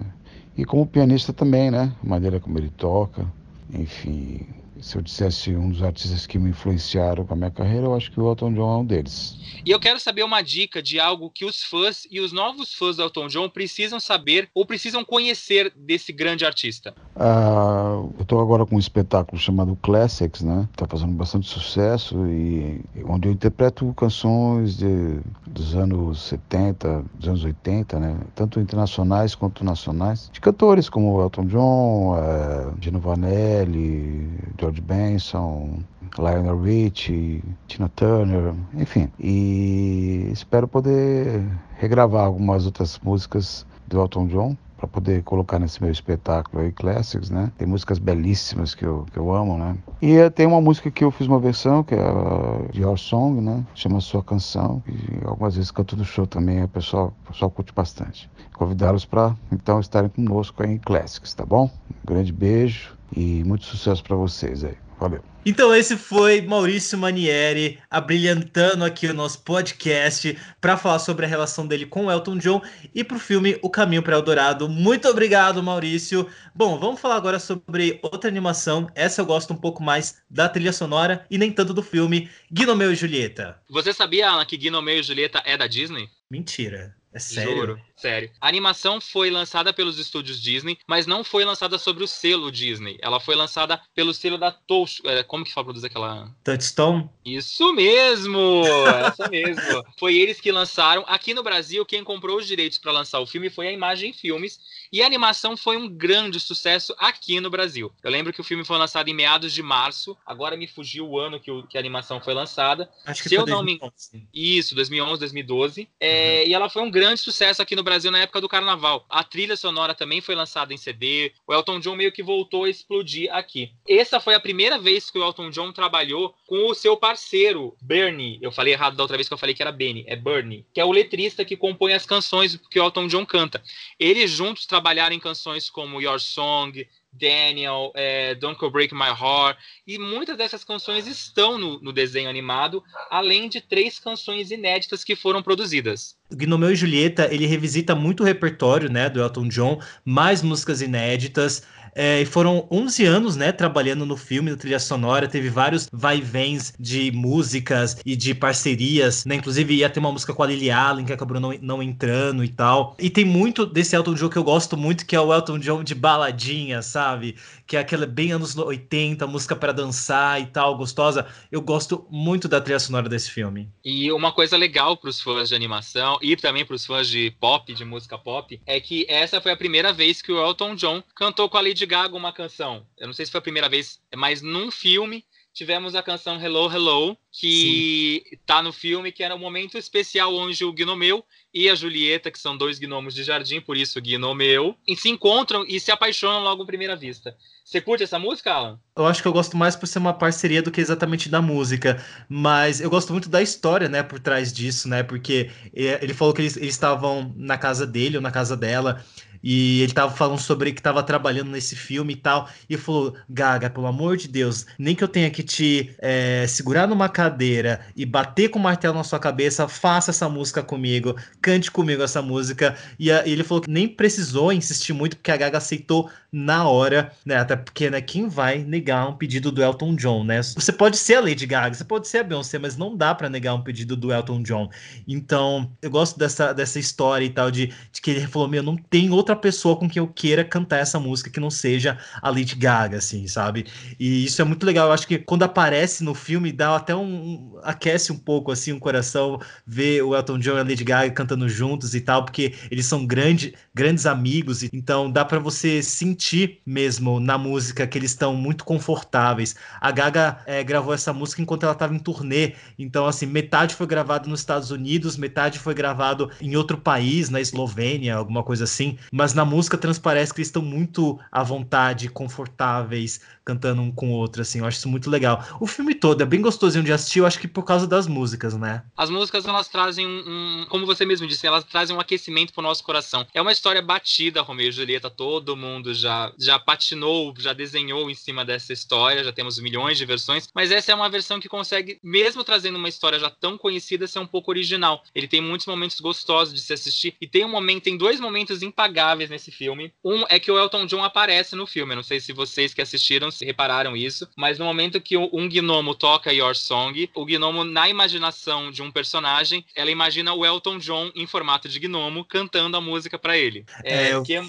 [0.57, 1.95] E como pianista também, né?
[2.03, 3.25] A maneira como ele toca,
[3.73, 4.45] enfim,
[4.81, 8.11] se eu dissesse um dos artistas que me influenciaram com a minha carreira, eu acho
[8.11, 9.37] que o Elton John é um deles.
[9.65, 12.97] E eu quero saber uma dica de algo que os fãs e os novos fãs
[12.97, 16.95] do Elton John precisam saber ou precisam conhecer desse grande artista.
[17.15, 20.67] Ah, eu estou agora com um espetáculo chamado Classics, né?
[20.71, 27.43] Está fazendo bastante sucesso e onde eu interpreto canções de, dos anos 70, dos anos
[27.43, 28.19] 80, né?
[28.33, 35.79] Tanto internacionais quanto nacionais, de cantores como Elton John, é, Gino Vanelli, George Benson,
[36.17, 39.09] Lionel Richie, Tina Turner, enfim.
[39.19, 41.43] E espero poder
[41.77, 47.29] regravar algumas outras músicas do Elton John para poder colocar nesse meu espetáculo aí, Classics,
[47.29, 47.51] né?
[47.55, 49.77] Tem músicas belíssimas que eu, que eu amo, né?
[50.01, 53.63] E tem uma música que eu fiz uma versão, que é a Your Song, né?
[53.75, 54.81] Chama Sua Canção.
[54.87, 58.27] E algumas vezes canto no show também, o pessoal, o pessoal curte bastante.
[58.53, 61.69] Convidá-los para, então, estarem conosco aí em Classics, tá bom?
[61.89, 64.75] Um grande beijo e muito sucesso para vocês aí.
[64.99, 65.23] Valeu.
[65.43, 71.65] Então esse foi Maurício Manieri abrilhantando aqui o nosso podcast para falar sobre a relação
[71.65, 72.61] dele com o Elton John
[72.93, 74.69] e para o filme O Caminho para Eldorado.
[74.69, 76.27] Muito obrigado, Maurício.
[76.53, 78.87] Bom, vamos falar agora sobre outra animação.
[78.93, 82.91] Essa eu gosto um pouco mais da trilha sonora e nem tanto do filme Guinomeu
[82.91, 83.59] e Julieta.
[83.67, 86.07] Você sabia, Alan, que Guinomeu e Julieta é da Disney?
[86.29, 86.95] Mentira.
[87.11, 87.57] É sério?
[87.57, 87.81] Juro.
[88.01, 88.31] Sério.
[88.41, 92.97] A animação foi lançada pelos estúdios Disney, mas não foi lançada sobre o selo Disney.
[92.99, 95.03] Ela foi lançada pelo selo da Touch.
[95.05, 96.33] É, como que fala produz aquela.
[96.43, 97.07] Touchstone?
[97.23, 98.63] Isso mesmo!
[99.05, 99.61] Essa mesmo.
[99.99, 101.05] Foi eles que lançaram.
[101.07, 104.59] Aqui no Brasil, quem comprou os direitos para lançar o filme foi a Imagem Filmes.
[104.91, 107.91] E a animação foi um grande sucesso aqui no Brasil.
[108.03, 110.17] Eu lembro que o filme foi lançado em meados de março.
[110.25, 112.89] Agora me fugiu o ano que, o, que a animação foi lançada.
[113.05, 114.09] Acho que Se foi eu 2011.
[114.13, 115.87] não me Isso, 2011, 2012.
[115.99, 116.49] É, uhum.
[116.49, 119.05] E ela foi um grande sucesso aqui no Brasil na época do carnaval.
[119.09, 121.33] A trilha sonora também foi lançada em CD.
[121.47, 123.71] O Elton John meio que voltou a explodir aqui.
[123.87, 128.39] Essa foi a primeira vez que o Elton John trabalhou com o seu parceiro, Bernie.
[128.41, 130.05] Eu falei errado da outra vez que eu falei que era Benny.
[130.07, 133.61] É Bernie, que é o letrista que compõe as canções que o Elton John canta.
[133.99, 139.07] Eles juntos trabalharam trabalhar em canções como Your Song, Daniel, é, Don't Go Break My
[139.07, 145.03] Heart, e muitas dessas canções estão no, no, desenho animado, além de três canções inéditas
[145.03, 146.17] que foram produzidas.
[146.33, 151.63] Gnomeu e Julieta, ele revisita muito o repertório né, do Elton John, mais músicas inéditas,
[151.93, 155.27] é, e foram 11 anos, né, trabalhando no filme, na trilha sonora.
[155.27, 159.35] Teve vários vai-vens de músicas e de parcerias, né?
[159.35, 162.47] Inclusive ia ter uma música com a Lily Allen que acabou não, não entrando e
[162.47, 162.95] tal.
[162.99, 165.83] E tem muito desse Elton John que eu gosto muito, que é o Elton John
[165.83, 167.35] de baladinha, sabe?
[167.67, 171.25] Que é aquela bem anos 80, música para dançar e tal, gostosa.
[171.51, 173.69] Eu gosto muito da trilha sonora desse filme.
[173.83, 177.31] E uma coisa legal para os fãs de animação e também para os fãs de
[177.39, 181.03] pop, de música pop, é que essa foi a primeira vez que o Elton John
[181.15, 182.85] cantou com a Lady Gaga uma canção.
[182.97, 186.71] Eu não sei se foi a primeira vez, mas num filme tivemos a canção Hello
[186.71, 188.37] Hello, que Sim.
[188.45, 192.39] tá no filme, que era um momento especial onde o Gnomeu e a Julieta, que
[192.39, 196.63] são dois gnomos de jardim, por isso Gnomeu, e se encontram e se apaixonam logo
[196.63, 197.35] à primeira vista.
[197.65, 198.79] Você curte essa música, Alan?
[198.97, 202.03] Eu acho que eu gosto mais por ser uma parceria do que exatamente da música,
[202.27, 206.33] mas eu gosto muito da história, né, por trás disso, né, porque eh, ele falou
[206.33, 209.03] que eles, eles estavam na casa dele ou na casa dela,
[209.43, 212.49] e ele tava falando sobre que tava trabalhando nesse filme e tal.
[212.69, 216.87] E falou: Gaga, pelo amor de Deus, nem que eu tenha que te é, segurar
[216.87, 221.71] numa cadeira e bater com o martelo na sua cabeça, faça essa música comigo, cante
[221.71, 222.75] comigo essa música.
[222.99, 226.65] E, a, e ele falou que nem precisou insistir muito, porque a Gaga aceitou na
[226.65, 227.35] hora, né?
[227.35, 230.41] Até porque, né, quem vai negar um pedido do Elton John, né?
[230.41, 233.29] Você pode ser a Lady Gaga, você pode ser a Beyoncé, mas não dá para
[233.29, 234.69] negar um pedido do Elton John.
[235.05, 238.77] Então, eu gosto dessa, dessa história e tal, de, de que ele falou: Meu, não
[238.77, 242.55] tem outra pessoa com quem eu queira cantar essa música que não seja a Lady
[242.55, 243.65] Gaga, assim, sabe?
[243.99, 244.87] E isso é muito legal.
[244.87, 248.77] Eu acho que quando aparece no filme, dá até um aquece um pouco, assim, o
[248.77, 252.53] um coração ver o Elton John e a Lady Gaga cantando juntos e tal, porque
[252.71, 256.20] eles são grande, grandes amigos, então dá para você sentir
[256.65, 259.55] mesmo na música que eles estão muito confortáveis.
[259.79, 263.87] A Gaga é, gravou essa música enquanto ela estava em turnê, então, assim, metade foi
[263.87, 268.97] gravado nos Estados Unidos, metade foi gravado em outro país, na Eslovênia, alguma coisa assim
[269.11, 274.13] mas na música transparece que eles estão muito à vontade, confortáveis, cantando um com o
[274.13, 274.59] outro, assim.
[274.59, 275.43] Eu acho isso muito legal.
[275.59, 278.57] O filme todo é bem gostosinho de assistir, eu acho que por causa das músicas,
[278.57, 278.83] né?
[278.95, 282.83] As músicas, elas trazem um, como você mesmo disse, elas trazem um aquecimento pro nosso
[282.83, 283.25] coração.
[283.33, 288.15] É uma história batida, Romeu e Julieta, todo mundo já, já patinou, já desenhou em
[288.15, 291.99] cima dessa história, já temos milhões de versões, mas essa é uma versão que consegue,
[292.03, 295.03] mesmo trazendo uma história já tão conhecida, ser um pouco original.
[295.13, 298.61] Ele tem muitos momentos gostosos de se assistir, e tem um momento, tem dois momentos
[298.61, 299.93] impagáveis nesse filme.
[300.03, 302.81] Um é que o Elton John aparece no filme, eu não sei se vocês que
[302.81, 307.89] assistiram repararam isso, mas no momento que um gnomo toca Your Song, o gnomo, na
[307.89, 312.81] imaginação de um personagem, ela imagina o Elton John em formato de gnomo cantando a
[312.81, 313.65] música para ele.
[313.83, 314.43] É, é que é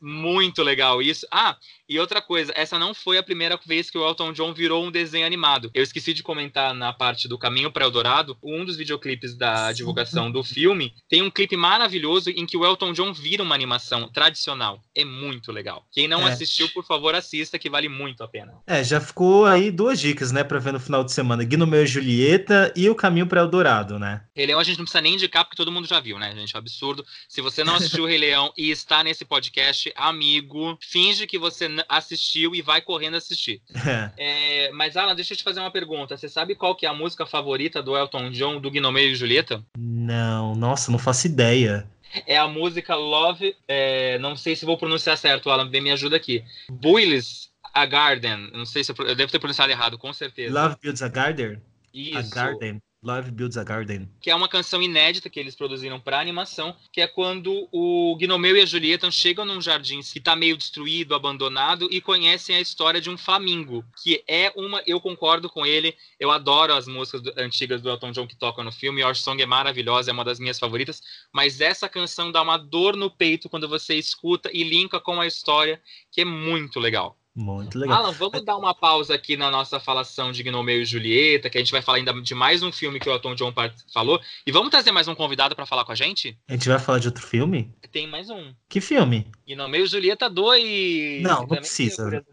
[0.00, 1.26] muito legal isso.
[1.30, 1.56] Ah,
[1.88, 4.90] e outra coisa, essa não foi a primeira vez que o Elton John virou um
[4.90, 5.70] desenho animado.
[5.74, 10.30] Eu esqueci de comentar na parte do Caminho para Eldorado, um dos videoclipes da divulgação
[10.30, 14.82] do filme, tem um clipe maravilhoso em que o Elton John vira uma animação tradicional.
[14.94, 15.86] É muito legal.
[15.92, 16.32] Quem não é.
[16.32, 18.54] assistiu, por favor, assista, que vale muito a pena.
[18.66, 21.86] É, já ficou aí duas dicas, né, para ver no final de semana: Guinomeu e
[21.86, 24.22] Julieta e o Caminho para Eldorado, né?
[24.34, 26.54] Rei Leão a gente não precisa nem indicar, porque todo mundo já viu, né, gente?
[26.54, 27.04] É um absurdo.
[27.28, 31.68] Se você não assistiu o Rei Leão e está nesse podcast, amigo, finge que você
[31.88, 33.60] assistiu e vai correndo assistir.
[34.16, 34.70] É.
[34.72, 36.16] Mas, Alan, deixa eu te fazer uma pergunta.
[36.16, 39.64] Você sabe qual que é a música favorita do Elton John, do Gnomeu e Julieta?
[39.76, 41.86] Não, nossa, não faço ideia.
[42.26, 46.44] É a música Love, é, não sei se vou pronunciar certo, Alan, me ajuda aqui.
[46.70, 50.54] Builis a Garden, não sei se eu, eu devo ter pronunciado errado, com certeza.
[50.54, 51.60] Love Builds a Garden?
[51.92, 52.18] Isso.
[52.18, 52.80] A Garden.
[53.04, 54.08] Live Builds a Garden.
[54.18, 58.56] Que é uma canção inédita que eles produziram para animação, que é quando o Gnomeu
[58.56, 63.02] e a Julieta chegam num jardim que está meio destruído, abandonado, e conhecem a história
[63.02, 64.82] de um flamingo, que é uma.
[64.86, 68.64] Eu concordo com ele, eu adoro as músicas do, antigas do Elton John que tocam
[68.64, 72.40] no filme, Your Song é maravilhosa, é uma das minhas favoritas, mas essa canção dá
[72.40, 75.78] uma dor no peito quando você escuta e linka com a história,
[76.10, 77.18] que é muito legal.
[77.34, 77.98] Muito legal.
[77.98, 81.60] Alan, vamos dar uma pausa aqui na nossa falação de Gnomeu e Julieta, que a
[81.60, 83.52] gente vai falar ainda de mais um filme que o Elton John
[83.92, 84.20] falou.
[84.46, 86.38] E vamos trazer mais um convidado para falar com a gente?
[86.46, 87.74] A gente vai falar de outro filme?
[87.90, 88.52] Tem mais um.
[88.68, 89.26] Que filme?
[89.48, 91.22] Gnomeu e Julieta 2.
[91.22, 92.24] Não, não precisa.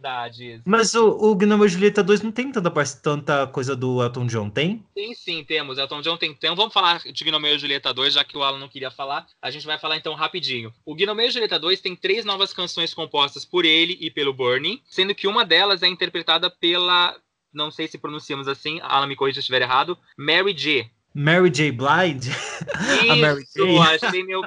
[0.65, 4.49] Mas o, o Gnomeu e Julieta 2 não tem tanta, tanta coisa do Elton John,
[4.49, 4.85] tem?
[4.93, 5.79] Tem sim, temos.
[5.79, 6.31] Elton John tem.
[6.31, 9.25] Então vamos falar de Gnomeu e Julieta 2, já que o Alan não queria falar.
[9.41, 10.71] A gente vai falar então rapidinho.
[10.85, 14.81] O Gnomeu e Julieta 2 tem três novas canções compostas por ele e pelo Bernie
[14.91, 17.17] sendo que uma delas é interpretada pela,
[17.51, 20.91] não sei se pronunciamos assim, Alan me corrija se estiver errado, Mary J.
[21.13, 21.71] Mary J.
[21.71, 22.25] Blind?
[22.25, 23.79] Isso, a Mary J.
[23.79, 24.41] achei meu,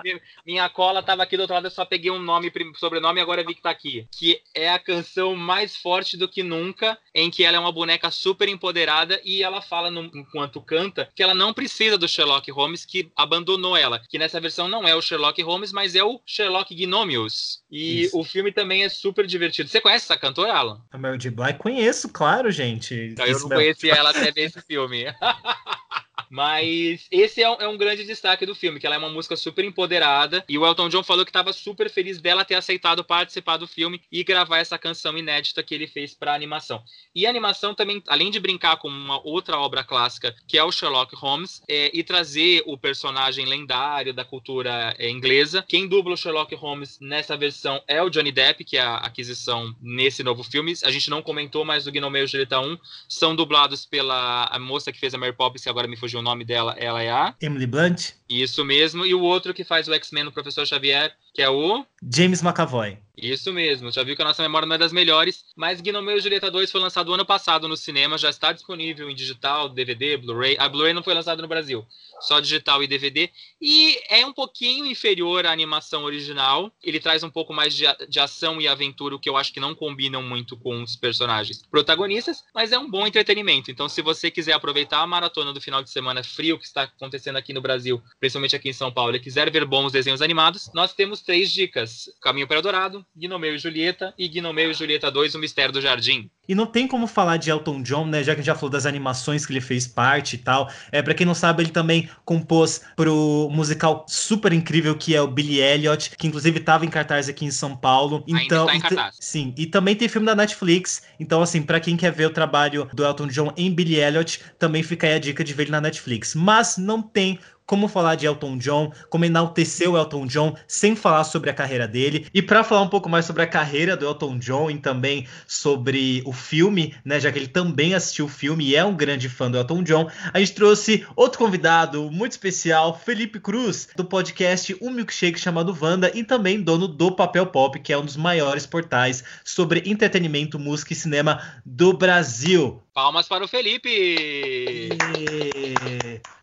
[0.46, 3.44] minha cola tava aqui do outro lado, eu só peguei um nome, sobrenome e agora
[3.44, 4.06] vi que tá aqui.
[4.10, 8.10] Que é a canção mais forte do que nunca, em que ela é uma boneca
[8.10, 12.84] super empoderada e ela fala, no, enquanto canta, que ela não precisa do Sherlock Holmes,
[12.84, 14.00] que abandonou ela.
[14.08, 17.62] Que nessa versão não é o Sherlock Holmes, mas é o Sherlock Gnomius.
[17.70, 18.18] E Isso.
[18.18, 19.68] o filme também é super divertido.
[19.68, 20.80] Você conhece essa cantora, Alan?
[20.90, 21.30] A Mary J.
[21.30, 21.56] Blind?
[21.56, 22.94] Conheço, claro, gente.
[22.94, 25.04] Então, eu não conhecia ela até ver esse filme.
[26.34, 29.36] Mas esse é um, é um, grande destaque do filme, que ela é uma música
[29.36, 30.44] super empoderada.
[30.48, 34.02] E o Elton John falou que estava super feliz dela ter aceitado participar do filme
[34.10, 36.82] e gravar essa canção inédita que ele fez para animação.
[37.14, 40.72] E a animação também, além de brincar com uma outra obra clássica, que é o
[40.72, 46.16] Sherlock Holmes, é, e trazer o personagem lendário da cultura é, inglesa, quem dubla o
[46.16, 50.74] Sherlock Holmes nessa versão é o Johnny Depp, que é a aquisição nesse novo filme.
[50.82, 52.76] A gente não comentou, mas o Gnomeu e Julieta 1
[53.08, 56.44] são dublados pela a moça que fez a Mary Poppins, que agora me fugiu nome
[56.44, 58.12] dela, ela é a Emily Blunt.
[58.28, 59.06] Isso mesmo.
[59.06, 62.96] E o outro que faz o X-Men, o Professor Xavier, que é o James McAvoy.
[63.16, 66.20] Isso mesmo, já viu que a nossa memória não é das melhores, mas Gnomeu e
[66.20, 70.56] Julieta 2 foi lançado ano passado no cinema, já está disponível em digital, DVD, Blu-ray.
[70.58, 71.86] A Blu-ray não foi lançado no Brasil,
[72.20, 73.30] só digital e DVD.
[73.60, 76.72] E é um pouquinho inferior à animação original.
[76.82, 79.60] Ele traz um pouco mais de, de ação e aventura, o que eu acho que
[79.60, 83.70] não combinam muito com os personagens protagonistas, mas é um bom entretenimento.
[83.70, 87.36] Então, se você quiser aproveitar a maratona do final de semana frio que está acontecendo
[87.36, 90.92] aqui no Brasil, principalmente aqui em São Paulo, e quiser ver bons desenhos animados, nós
[90.92, 95.38] temos três dicas: Caminho para Dourado, Gnomeu e Julieta e Gnomeu e Julieta 2, O
[95.38, 96.30] Mistério do Jardim.
[96.48, 98.22] E não tem como falar de Elton John, né?
[98.22, 100.70] Já que a gente já falou das animações que ele fez parte e tal.
[100.92, 105.26] É, para quem não sabe, ele também compôs pro musical super incrível que é o
[105.26, 108.22] Billy Elliot, que inclusive estava em cartaz aqui em São Paulo.
[108.26, 109.16] Então, Ainda está em cartaz.
[109.20, 111.02] Sim, e também tem filme da Netflix.
[111.18, 114.82] Então, assim, para quem quer ver o trabalho do Elton John em Billy Elliot, também
[114.82, 116.34] fica aí a dica de ver ele na Netflix.
[116.34, 121.24] Mas não tem como falar de Elton John, como enaltecer o Elton John sem falar
[121.24, 122.26] sobre a carreira dele.
[122.32, 126.22] E para falar um pouco mais sobre a carreira do Elton John e também sobre
[126.26, 129.50] o filme, né, já que ele também assistiu o filme e é um grande fã
[129.50, 134.90] do Elton John, a gente trouxe outro convidado muito especial, Felipe Cruz, do podcast Um
[134.90, 139.24] Milkshake chamado Wanda e também dono do Papel Pop, que é um dos maiores portais
[139.44, 142.82] sobre entretenimento, música e cinema do Brasil.
[142.92, 144.90] Palmas para o Felipe!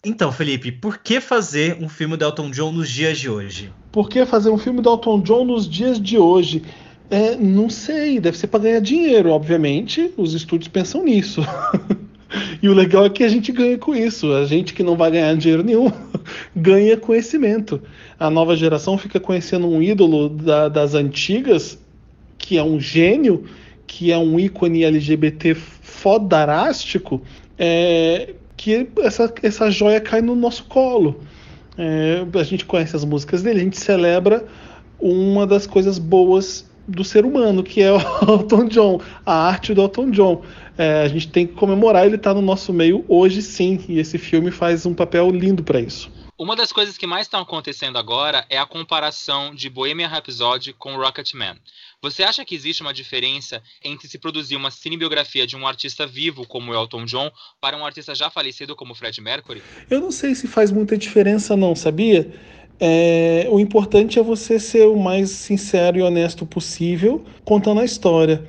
[0.04, 3.72] Então, Felipe, por que fazer um filme do Elton John nos dias de hoje?
[3.92, 6.64] Por que fazer um filme do Elton John nos dias de hoje?
[7.12, 10.14] É, não sei, deve ser para ganhar dinheiro, obviamente.
[10.16, 11.42] Os estúdios pensam nisso.
[12.64, 14.32] e o legal é que a gente ganha com isso.
[14.32, 15.92] A gente que não vai ganhar dinheiro nenhum
[16.56, 17.82] ganha conhecimento.
[18.18, 21.78] A nova geração fica conhecendo um ídolo da, das antigas,
[22.38, 23.44] que é um gênio,
[23.86, 27.22] que é um ícone LGBT fodarástico,
[27.60, 31.20] é, que essa, essa joia cai no nosso colo.
[31.78, 34.46] É, a gente conhece as músicas dele, a gente celebra
[34.98, 39.82] uma das coisas boas do ser humano, que é o Elton John, a arte do
[39.82, 40.44] Elton John.
[40.78, 44.00] É, a gente tem que comemorar ele estar tá no nosso meio hoje sim, e
[44.00, 46.12] esse filme faz um papel lindo para isso.
[46.42, 50.96] Uma das coisas que mais estão acontecendo agora é a comparação de Bohemian Rhapsody com
[50.96, 51.56] Rocketman.
[52.02, 56.48] Você acha que existe uma diferença entre se produzir uma cinebiografia de um artista vivo
[56.48, 59.62] como Elton John para um artista já falecido como Fred Mercury?
[59.88, 62.34] Eu não sei se faz muita diferença não, sabia?
[62.84, 68.44] É, o importante é você ser o mais sincero e honesto possível contando a história.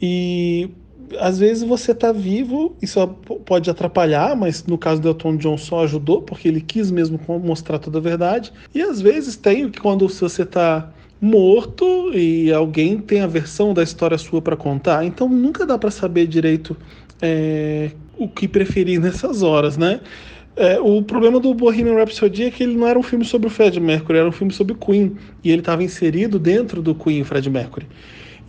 [0.00, 0.70] E
[1.18, 3.04] às vezes você está vivo, isso
[3.44, 7.80] pode atrapalhar, mas no caso do Elton John só ajudou, porque ele quis mesmo mostrar
[7.80, 8.52] toda a verdade.
[8.72, 10.88] E às vezes tem quando você está
[11.20, 15.04] morto e alguém tem a versão da história sua para contar.
[15.04, 16.76] Então nunca dá para saber direito
[17.20, 20.00] é, o que preferir nessas horas, né?
[20.54, 23.50] É, o problema do Bohemian Rhapsody é que ele não era um filme sobre o
[23.50, 25.16] Fred Mercury, era um filme sobre Queen.
[25.42, 27.86] E ele estava inserido dentro do Queen, Fred Mercury.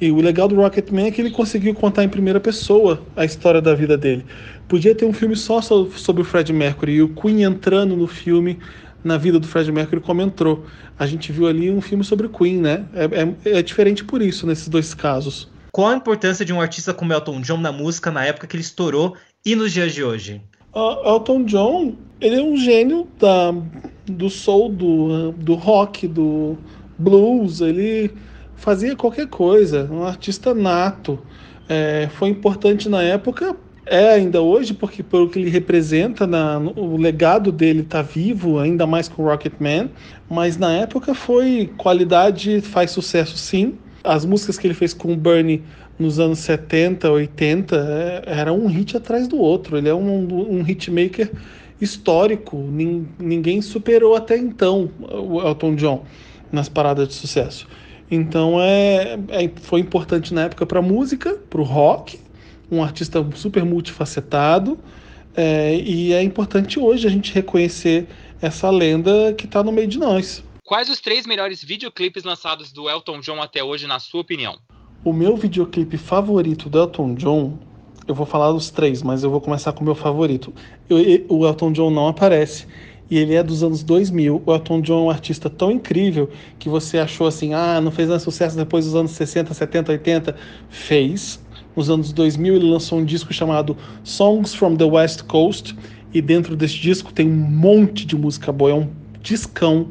[0.01, 3.61] E o legal do Rocketman é que ele conseguiu contar em primeira pessoa a história
[3.61, 4.25] da vida dele.
[4.67, 8.59] Podia ter um filme só sobre o Fred Mercury e o Queen entrando no filme
[9.03, 10.65] na vida do Fred Mercury como entrou.
[10.97, 12.85] A gente viu ali um filme sobre Queen, né?
[12.93, 15.49] É, é, é diferente por isso nesses dois casos.
[15.71, 18.63] Qual a importância de um artista como Elton John na música na época que ele
[18.63, 20.41] estourou e nos dias de hoje?
[20.73, 23.53] Uh, Elton John, ele é um gênio da,
[24.05, 26.57] do soul, do, do rock, do
[26.97, 27.61] blues.
[27.61, 28.11] Ele
[28.55, 31.19] fazia qualquer coisa, um artista nato.
[31.69, 36.97] É, foi importante na época, é ainda hoje, porque pelo que ele representa, na, o
[36.97, 39.89] legado dele está vivo, ainda mais com Rocketman,
[40.29, 43.75] mas na época foi qualidade, faz sucesso sim.
[44.03, 45.63] As músicas que ele fez com o Bernie
[45.97, 49.77] nos anos 70, 80, é, era um hit atrás do outro.
[49.77, 51.31] Ele é um, um hitmaker
[51.79, 52.57] histórico,
[53.19, 56.05] ninguém superou até então o Elton John
[56.51, 57.67] nas paradas de sucesso.
[58.09, 62.19] Então é, é foi importante na época para música, para o rock,
[62.71, 64.79] um artista super multifacetado.
[65.35, 68.07] É, e é importante hoje a gente reconhecer
[68.41, 70.43] essa lenda que está no meio de nós.
[70.63, 74.57] Quais os três melhores videoclipes lançados do Elton John até hoje, na sua opinião?
[75.05, 77.57] O meu videoclipe favorito do Elton John,
[78.07, 80.53] eu vou falar dos três, mas eu vou começar com o meu favorito.
[80.89, 80.97] Eu,
[81.27, 82.65] o Elton John não aparece,
[83.11, 84.41] e ele é dos anos 2000.
[84.45, 88.21] O Elton John é um artista tão incrível que você achou assim, ah, não fez
[88.21, 90.35] sucesso depois dos anos 60, 70, 80.
[90.69, 91.43] Fez.
[91.75, 93.75] Nos anos 2000 ele lançou um disco chamado
[94.05, 95.75] Songs from the West Coast
[96.13, 98.87] e dentro desse disco tem um monte de música boa, é um
[99.21, 99.87] discão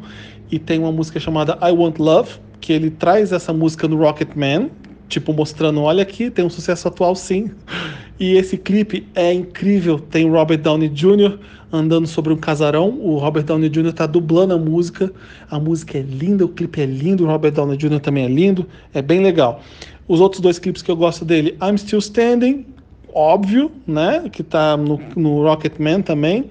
[0.50, 4.30] e tem uma música chamada I Want Love, que ele traz essa música no Rocket
[4.34, 4.70] Man,
[5.12, 7.50] tipo mostrando, olha aqui, tem um sucesso atual sim.
[8.18, 11.38] E esse clipe é incrível, tem Robert Downey Jr.,
[11.72, 12.90] andando sobre um casarão.
[13.00, 13.88] O Robert Downey Jr.
[13.88, 15.12] está dublando a música.
[15.50, 18.00] A música é linda, o clipe é lindo, o Robert Downey Jr.
[18.00, 19.60] também é lindo, é bem legal.
[20.06, 22.66] Os outros dois clipes que eu gosto dele, I'm Still Standing,
[23.14, 24.28] óbvio, né?
[24.30, 26.50] Que tá no, no Rocketman também.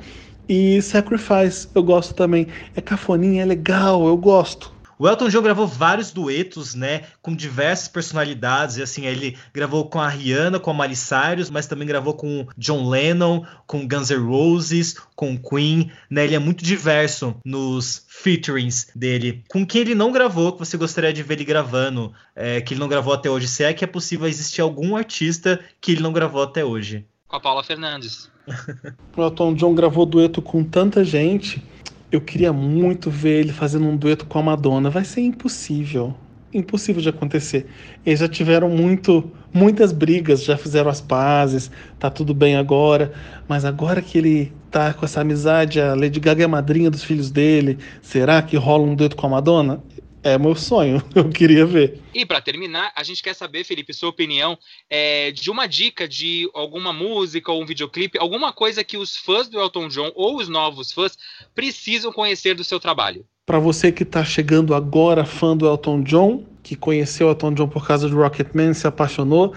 [0.49, 2.47] E Sacrifice, eu gosto também.
[2.76, 4.74] É cafoninha, é legal, eu gosto.
[5.02, 9.99] O Elton John gravou vários duetos, né, com diversas personalidades, e assim, ele gravou com
[9.99, 14.24] a Rihanna, com a Miley Cyrus, mas também gravou com John Lennon, com Guns N'
[14.24, 19.43] Roses, com Queen, né, ele é muito diverso nos featurings dele.
[19.49, 22.80] Com quem ele não gravou, que você gostaria de ver ele gravando, é, que ele
[22.80, 26.14] não gravou até hoje, se é que é possível existir algum artista que ele não
[26.14, 27.08] gravou até hoje?
[27.28, 28.30] Com a Paula Fernandes.
[29.18, 31.70] o Elton John gravou dueto com tanta gente
[32.12, 34.89] eu queria muito ver ele fazendo um dueto com a Madonna.
[34.89, 36.14] Vai ser impossível.
[36.53, 37.68] Impossível de acontecer.
[38.05, 43.14] Eles já tiveram muito, muitas brigas, já fizeram as pazes, tá tudo bem agora.
[43.47, 47.03] Mas agora que ele tá com essa amizade, a Lady Gaga é a madrinha dos
[47.03, 49.82] filhos dele, será que rola um dueto com a Madonna?
[50.24, 51.99] É meu sonho, eu queria ver.
[52.13, 54.57] E para terminar, a gente quer saber, Felipe, sua opinião
[54.89, 59.47] é, de uma dica de alguma música ou um videoclipe, alguma coisa que os fãs
[59.47, 61.17] do Elton John ou os novos fãs
[61.55, 63.26] precisam conhecer do seu trabalho.
[63.45, 67.67] Para você que está chegando agora, fã do Elton John, que conheceu o Elton John
[67.67, 69.55] por causa do Rocketman, se apaixonou,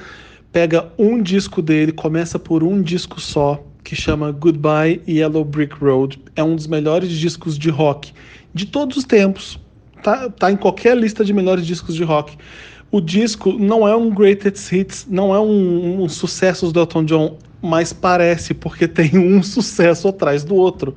[0.51, 6.19] pega um disco dele, começa por um disco só, que chama Goodbye Yellow Brick Road.
[6.35, 8.15] É um dos melhores discos de rock
[8.55, 9.59] de todos os tempos
[10.05, 12.37] tá, tá em qualquer lista de melhores discos de rock.
[12.93, 17.39] O disco não é um greatest hits, não é um, um sucesso do Elton John,
[17.61, 20.95] mas parece porque tem um sucesso atrás do outro.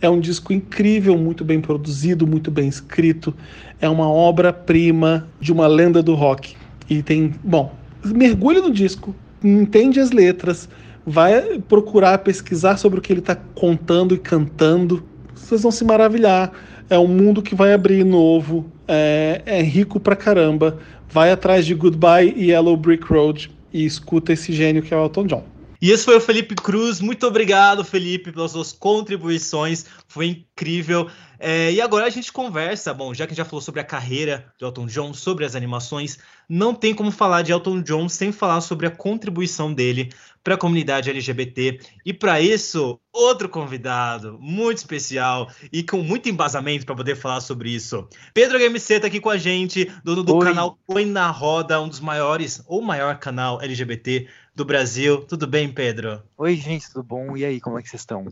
[0.00, 3.34] É um disco incrível, muito bem produzido, muito bem escrito.
[3.80, 6.54] É uma obra-prima de uma lenda do rock.
[6.88, 7.74] E tem, bom,
[8.04, 10.68] mergulha no disco, entende as letras,
[11.06, 15.02] vai procurar pesquisar sobre o que ele está contando e cantando.
[15.34, 16.52] Vocês vão se maravilhar
[16.88, 20.78] é um mundo que vai abrir novo, é, é rico pra caramba.
[21.08, 25.04] Vai atrás de Goodbye e Yellow Brick Road e escuta esse gênio que é o
[25.04, 25.44] Elton John.
[25.80, 27.00] E esse foi o Felipe Cruz.
[27.00, 29.84] Muito obrigado, Felipe, pelas suas contribuições.
[30.08, 31.08] Foi incrível.
[31.38, 32.94] É, e agora a gente conversa.
[32.94, 36.18] Bom, já que já falou sobre a carreira de Elton John, sobre as animações,
[36.48, 40.10] não tem como falar de Elton John sem falar sobre a contribuição dele
[40.42, 41.80] para a comunidade LGBT.
[42.04, 47.70] E para isso, outro convidado muito especial e com muito embasamento para poder falar sobre
[47.70, 48.06] isso.
[48.34, 50.46] Pedro HMC está aqui com a gente, dono do Oi.
[50.46, 55.24] canal Põe na Roda, um dos maiores ou maior canal LGBT do Brasil.
[55.26, 56.22] Tudo bem, Pedro?
[56.36, 57.36] Oi, gente, tudo bom?
[57.36, 58.26] E aí, como é que vocês estão?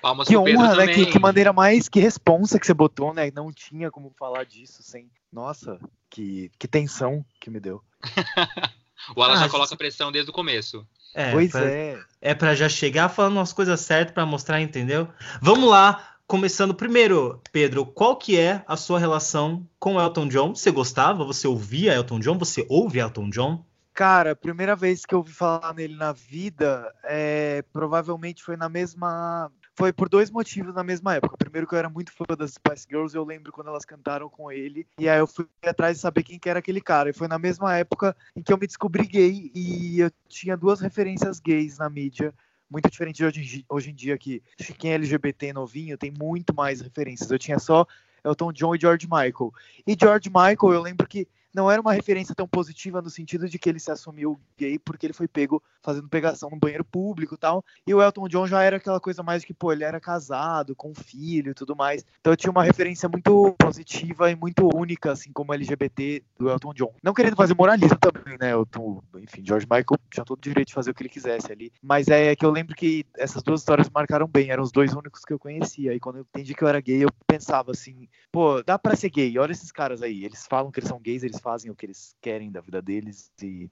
[0.00, 0.86] Palmas que honra, né?
[0.88, 3.30] Que, que, maneira mais que responsa que você botou, né?
[3.34, 5.10] Não tinha como falar disso sem.
[5.32, 5.78] Nossa,
[6.10, 7.82] que, que tensão que me deu.
[9.16, 10.86] O Alan ah, já coloca pressão desde o começo.
[11.12, 11.98] É, pois pra, é.
[12.20, 15.08] É para já chegar falando as coisas certas para mostrar, entendeu?
[15.40, 16.08] Vamos lá.
[16.24, 20.54] Começando primeiro, Pedro, qual que é a sua relação com Elton John?
[20.54, 21.24] Você gostava?
[21.24, 22.38] Você ouvia Elton John?
[22.38, 23.64] Você ouve Elton John?
[23.94, 28.68] Cara, a primeira vez que eu ouvi falar nele na vida, é, provavelmente foi na
[28.68, 29.52] mesma.
[29.74, 31.36] Foi por dois motivos na mesma época.
[31.36, 34.50] Primeiro que eu era muito fã das Spice Girls, eu lembro quando elas cantaram com
[34.50, 34.86] ele.
[34.98, 37.10] E aí eu fui atrás de saber quem que era aquele cara.
[37.10, 40.80] E foi na mesma época em que eu me descobri gay e eu tinha duas
[40.80, 42.34] referências gays na mídia
[42.70, 44.42] muito diferente de hoje, hoje em dia que
[44.78, 47.30] quem é LGBT novinho tem muito mais referências.
[47.30, 47.86] Eu tinha só
[48.24, 49.52] Elton John e George Michael.
[49.86, 53.58] E George Michael, eu lembro que não era uma referência tão positiva no sentido de
[53.58, 57.38] que ele se assumiu gay porque ele foi pego fazendo pegação no banheiro público e
[57.38, 57.64] tal.
[57.86, 60.90] E o Elton John já era aquela coisa mais que, pô, ele era casado, com
[60.90, 62.04] um filho e tudo mais.
[62.20, 66.94] Então tinha uma referência muito positiva e muito única, assim, como LGBT do Elton John.
[67.02, 68.52] Não querendo fazer moralismo também, né?
[68.52, 71.72] Elton, enfim, George Michael tinha todo o direito de fazer o que ele quisesse ali.
[71.82, 75.24] Mas é que eu lembro que essas duas histórias marcaram bem, eram os dois únicos
[75.24, 75.94] que eu conhecia.
[75.94, 79.10] E quando eu entendi que eu era gay, eu pensava assim, pô, dá pra ser
[79.10, 80.24] gay, olha esses caras aí.
[80.24, 83.30] Eles falam que eles são gays, eles fazem o que eles querem da vida deles
[83.42, 83.68] e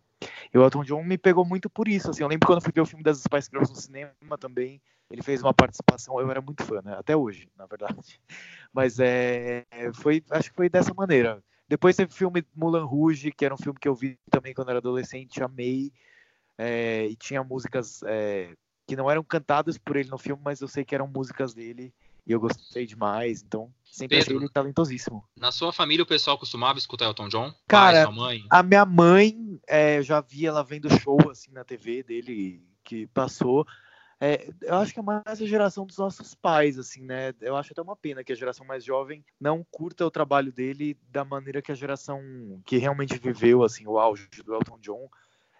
[0.53, 2.83] e o Elton John me pegou muito por isso, assim, eu lembro quando fui ver
[2.83, 6.62] o filme das Spice Girls no cinema também, ele fez uma participação, eu era muito
[6.62, 8.21] fã, né, até hoje, na verdade,
[8.73, 9.64] mas é,
[9.95, 11.43] foi, acho que foi dessa maneira.
[11.68, 14.71] Depois teve o filme Mulan Rouge, que era um filme que eu vi também quando
[14.71, 15.93] era adolescente, amei,
[16.59, 18.55] é, e tinha músicas é,
[18.87, 21.95] que não eram cantadas por ele no filme, mas eu sei que eram músicas dele,
[22.31, 25.24] e eu gostei demais, então sempre Pedro, achei ele talentosíssimo.
[25.37, 27.53] Na sua família o pessoal costumava escutar Elton John?
[27.66, 28.45] Cara, Pai, mãe?
[28.49, 33.09] a minha mãe, é, eu já vi ela vendo show assim na TV dele que
[33.09, 33.66] passou.
[34.20, 37.35] É, eu acho que é mais a geração dos nossos pais, assim, né?
[37.41, 40.97] Eu acho até uma pena que a geração mais jovem não curta o trabalho dele
[41.09, 42.20] da maneira que a geração
[42.64, 45.09] que realmente viveu, assim, o auge do Elton John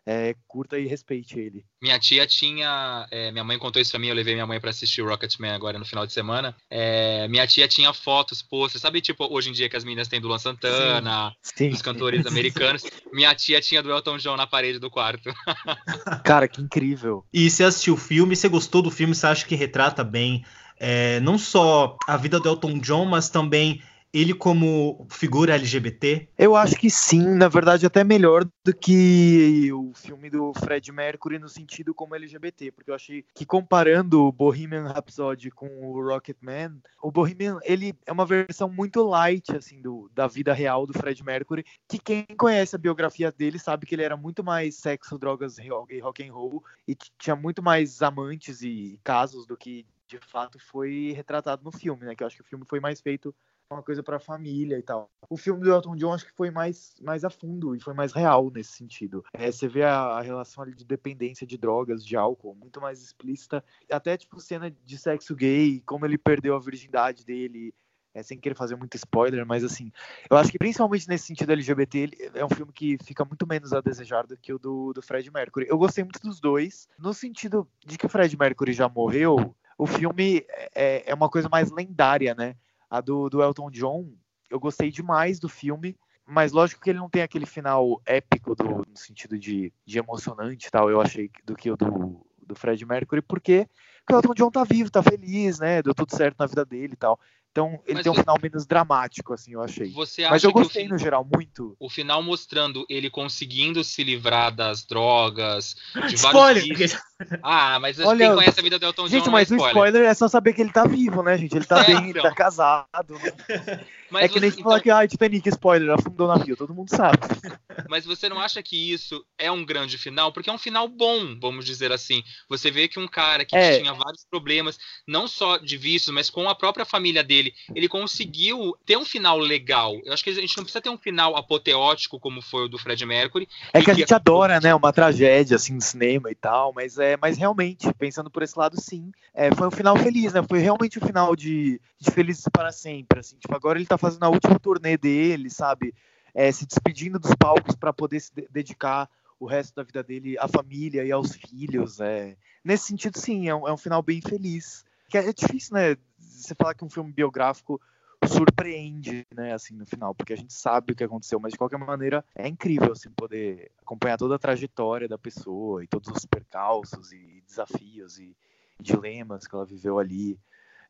[0.07, 1.65] é, curta e respeite ele.
[1.81, 3.07] Minha tia tinha.
[3.11, 5.53] É, minha mãe contou isso pra mim, eu levei minha mãe para assistir o Rocketman
[5.53, 6.55] agora no final de semana.
[6.71, 10.21] É, minha tia tinha fotos, posters, sabe, tipo, hoje em dia que as meninas têm
[10.21, 12.83] do Luan Santana, sim, sim, cantores americanos.
[13.13, 15.33] Minha tia tinha do Elton John na parede do quarto.
[16.25, 17.25] Cara, que incrível.
[17.33, 20.45] E você assistiu o filme, você gostou do filme, você acha que retrata bem
[20.81, 23.83] é, não só a vida do Elton John, mas também
[24.13, 26.29] ele como figura LGBT?
[26.37, 31.39] Eu acho que sim, na verdade até melhor do que o filme do Fred Mercury
[31.39, 36.81] no sentido como LGBT, porque eu achei que comparando o Bohemian Rhapsody com o Rocketman,
[37.03, 41.23] o Bohemian ele é uma versão muito light assim do, da vida real do Fred
[41.25, 45.59] Mercury, que quem conhece a biografia dele sabe que ele era muito mais sexo, drogas
[45.59, 50.59] e rock and roll e tinha muito mais amantes e casos do que de fato
[50.59, 52.17] foi retratado no filme, né?
[52.17, 53.33] Que eu acho que o filme foi mais feito
[53.75, 55.11] uma coisa para a família e tal.
[55.29, 58.13] O filme do Elton John acho que foi mais, mais a fundo e foi mais
[58.13, 59.25] real nesse sentido.
[59.33, 63.65] É, você vê a, a relação de dependência de drogas, de álcool, muito mais explícita.
[63.91, 67.73] Até, tipo, cena de sexo gay, como ele perdeu a virgindade dele,
[68.13, 69.93] é, sem querer fazer muito spoiler, mas assim,
[70.29, 73.73] eu acho que principalmente nesse sentido LGBT, ele é um filme que fica muito menos
[73.73, 75.67] a desejar do que o do, do Fred Mercury.
[75.69, 79.87] Eu gostei muito dos dois, no sentido de que o Fred Mercury já morreu, o
[79.87, 80.45] filme
[80.75, 82.57] é, é uma coisa mais lendária, né?
[82.91, 84.13] A do, do Elton John,
[84.51, 88.85] eu gostei demais do filme, mas lógico que ele não tem aquele final épico do,
[88.89, 93.23] no sentido de, de emocionante tal, eu achei, do que o do, do Fred Mercury,
[93.23, 93.69] porque
[94.11, 95.83] o Elton John tá vivo, tá feliz, né?
[95.83, 97.19] Deu tudo certo na vida dele e tal.
[97.51, 99.93] Então ele Mas tem um final menos dramático, assim, eu achei.
[100.31, 101.77] Mas eu gostei no geral muito.
[101.81, 105.75] O final mostrando ele conseguindo se livrar das drogas,
[106.09, 107.03] de vários spoiler!
[107.43, 110.03] Ah, mas Olha, quem conhece a vida do Elton John Gente, mas é o spoiler
[110.05, 111.57] é só saber que ele tá vivo, né, gente?
[111.57, 113.15] Ele tá é, bem, ele tá casado.
[113.15, 113.85] Né?
[114.11, 114.83] Mas é que nem você, falar então...
[114.83, 117.19] que, ah, Titanic, spoiler, afundou o navio, todo mundo sabe.
[117.89, 120.33] Mas você não acha que isso é um grande final?
[120.33, 122.23] Porque é um final bom, vamos dizer assim.
[122.49, 123.79] Você vê que um cara que é.
[123.79, 127.40] tinha vários problemas, não só de vícios, mas com a própria família dele,
[127.75, 129.99] ele conseguiu ter um final legal.
[130.05, 132.79] Eu acho que a gente não precisa ter um final apoteótico como foi o do
[132.79, 133.49] Fred Mercury.
[133.73, 137.17] É que a gente adora, né, uma tragédia, assim, no cinema e tal, mas, é,
[137.17, 140.43] mas realmente, pensando por esse lado, sim, é, foi um final feliz, né?
[140.49, 143.37] Foi realmente um final de, de felizes para sempre, assim.
[143.37, 145.95] Tipo, agora ele tá fazendo a última turnê dele, sabe?
[146.35, 150.47] É, se despedindo dos palcos para poder se dedicar o resto da vida dele à
[150.47, 151.99] família e aos filhos.
[151.99, 152.37] É.
[152.63, 154.85] Nesse sentido, sim, é um, é um final bem feliz.
[155.09, 155.97] Que é, é difícil, né?
[156.43, 157.81] Você falar que um filme biográfico
[158.27, 161.79] surpreende, né, assim, no final, porque a gente sabe o que aconteceu, mas de qualquer
[161.79, 167.13] maneira é incrível, assim, poder acompanhar toda a trajetória da pessoa e todos os percalços
[167.13, 168.37] e desafios e
[168.79, 170.39] dilemas que ela viveu ali.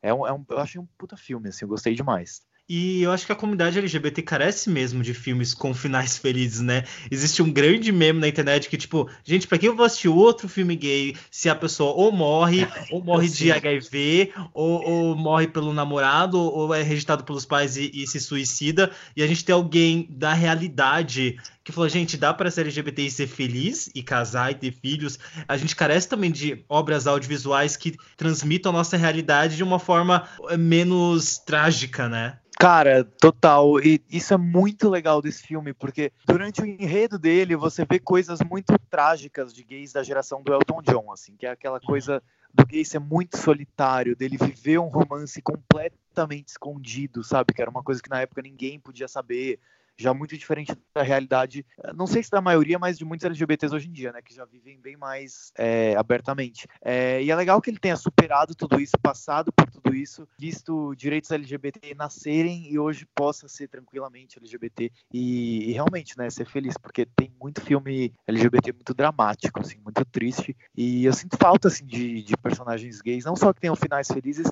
[0.01, 2.45] É um, é um, eu achei um puta filme, assim, eu gostei demais.
[2.73, 6.85] E eu acho que a comunidade LGBT carece mesmo de filmes com finais felizes, né?
[7.11, 10.47] Existe um grande meme na internet que, tipo, gente, pra que eu vou assistir outro
[10.47, 15.73] filme gay se a pessoa ou morre, ou morre de HIV, ou, ou, morre pelo
[15.73, 20.07] namorado, ou é rejeitado pelos pais e, e, se suicida, e a gente tem alguém
[20.09, 24.55] da realidade que falou, gente, dá para ser LGBT e ser feliz, e casar e
[24.55, 25.19] ter filhos.
[25.45, 30.25] A gente carece também de obras audiovisuais que transmitam a nossa realidade de uma forma
[30.49, 32.37] eh, menos trágica, né?
[32.61, 33.79] Cara, total.
[33.79, 38.39] E isso é muito legal desse filme, porque durante o enredo dele você vê coisas
[38.39, 41.87] muito trágicas de gays da geração do Elton John, assim, que é aquela uhum.
[41.87, 42.21] coisa
[42.53, 47.51] do gay ser muito solitário, dele viver um romance completamente escondido, sabe?
[47.51, 49.57] Que era uma coisa que na época ninguém podia saber
[50.01, 53.73] já muito diferente da realidade, eh, não sei se da maioria, mas de muitos LGBTs
[53.73, 56.67] hoje em dia, né, que já vivem bem mais é, abertamente.
[56.81, 60.95] É, e é legal que ele tenha superado tudo isso, passado por tudo isso, visto
[60.95, 66.75] direitos LGBT nascerem e hoje possa ser tranquilamente LGBT e, e realmente, né, ser feliz,
[66.77, 71.85] porque tem muito filme LGBT muito dramático, assim, muito triste, e eu sinto falta, assim,
[71.85, 74.47] de, de personagens gays, não só que tenham finais felizes,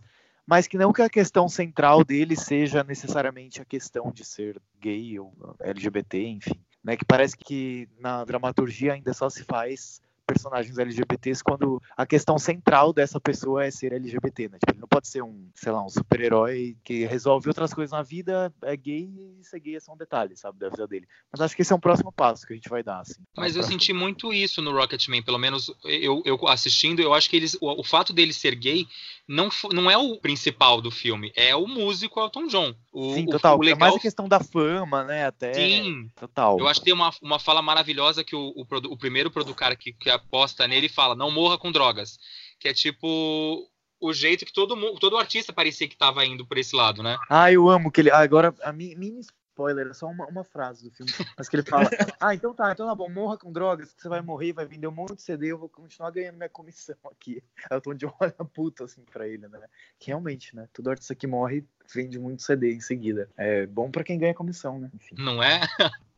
[0.49, 5.19] mas que não que a questão central dele seja necessariamente a questão de ser gay
[5.19, 6.59] ou LGBT, enfim.
[6.83, 12.37] Né, que parece que na dramaturgia ainda só se faz personagens LGBTs quando a questão
[12.37, 14.57] central dessa pessoa é ser LGBT, né?
[14.59, 18.03] Tipo, ele não pode ser um, sei lá, um super-herói que resolve outras coisas na
[18.03, 19.09] vida, é gay
[19.39, 21.07] e ser gay é só um detalhe, sabe, da vida dele.
[21.31, 23.21] Mas acho que esse é um próximo passo que a gente vai dar, assim.
[23.35, 27.35] Mas eu senti muito isso no Rocketman, pelo menos eu, eu assistindo, eu acho que
[27.35, 28.87] eles, o, o fato dele ser gay
[29.27, 32.75] não, não é o principal do filme, é o músico Elton John.
[32.91, 33.55] O, Sim, total.
[33.55, 33.77] O, o legal...
[33.77, 35.53] É mais a questão da fama, né, até.
[35.53, 36.09] Sim.
[36.15, 36.59] Total.
[36.59, 39.93] Eu acho que tem uma, uma fala maravilhosa que o, o, o primeiro produtor que,
[39.93, 42.17] que aposta nele fala: não morra com drogas.
[42.59, 43.67] Que é tipo
[43.99, 47.17] o jeito que todo mundo, todo artista parecia que estava indo por esse lado, né?
[47.29, 48.11] Ah, eu amo que ele.
[48.11, 49.21] Agora, a mini
[49.59, 51.11] spoiler, é só uma, uma frase do filme.
[51.37, 51.89] Mas que ele fala:
[52.19, 54.87] Ah, então tá, então tá bom, morra com drogas, que você vai morrer, vai vender
[54.87, 57.43] um monte de CD, eu vou continuar ganhando minha comissão aqui.
[57.69, 59.59] É o tom de olha puta assim pra ele, né?
[59.99, 60.67] Que realmente, né?
[60.73, 63.29] Todo artista que morre vende muito CD em seguida.
[63.35, 64.89] É bom para quem ganha comissão, né?
[64.93, 65.15] Enfim.
[65.17, 65.59] Não é?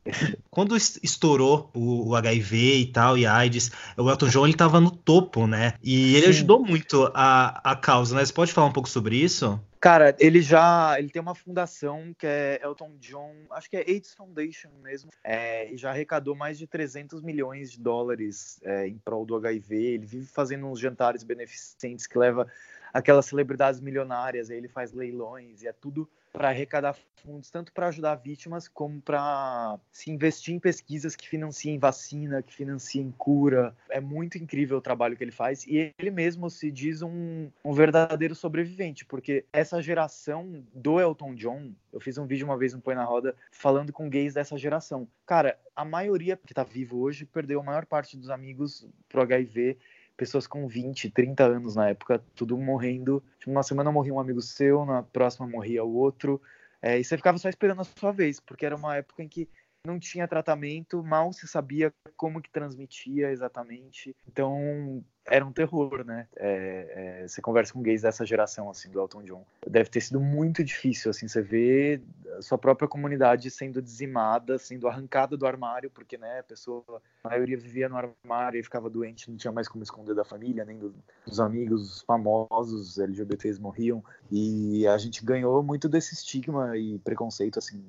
[0.50, 5.46] Quando estourou o, HIV e tal, e AIDS, o Elton John ele tava no topo,
[5.48, 5.74] né?
[5.82, 6.30] E ele Sim.
[6.30, 8.26] ajudou muito a, a causa, né?
[8.26, 9.60] Você pode falar um pouco sobre isso?
[9.80, 14.14] Cara, ele já ele tem uma fundação que é Elton John, acho que é AIDS
[14.14, 19.26] Foundation mesmo, é, e já arrecadou mais de 300 milhões de dólares é, em prol
[19.26, 19.76] do HIV.
[19.76, 22.48] Ele vive fazendo uns jantares beneficentes que leva
[22.94, 27.88] aquelas celebridades milionárias, aí ele faz leilões e é tudo para arrecadar fundos, tanto para
[27.88, 33.76] ajudar vítimas, como para se investir em pesquisas que financiem vacina, que financiem cura.
[33.90, 37.74] É muito incrível o trabalho que ele faz e ele mesmo se diz um, um
[37.74, 42.82] verdadeiro sobrevivente, porque essa geração do Elton John, eu fiz um vídeo uma vez no
[42.82, 45.08] Põe na Roda falando com gays dessa geração.
[45.26, 49.78] Cara, a maioria que está vivo hoje perdeu a maior parte dos amigos pro HIV
[50.18, 53.24] pessoas com 20, 30 anos na época, tudo morrendo.
[53.40, 56.42] Tipo, uma semana morria um amigo seu, na próxima morria o outro.
[56.82, 59.48] É, e você ficava só esperando a sua vez, porque era uma época em que
[59.86, 64.16] não tinha tratamento, mal se sabia como que transmitia exatamente.
[64.28, 66.28] Então, era um terror, né?
[66.36, 69.46] É, é, você conversa com gays dessa geração, assim, do Elton John.
[69.66, 72.02] Deve ter sido muito difícil, assim, você vê
[72.38, 77.30] a sua própria comunidade sendo dizimada, sendo arrancada do armário, porque, né, a pessoa, a
[77.30, 80.78] maioria vivia no armário e ficava doente, não tinha mais como esconder da família, nem
[80.78, 80.94] do,
[81.26, 84.04] dos amigos os famosos LGBTs morriam.
[84.30, 87.82] E a gente ganhou muito desse estigma e preconceito, assim,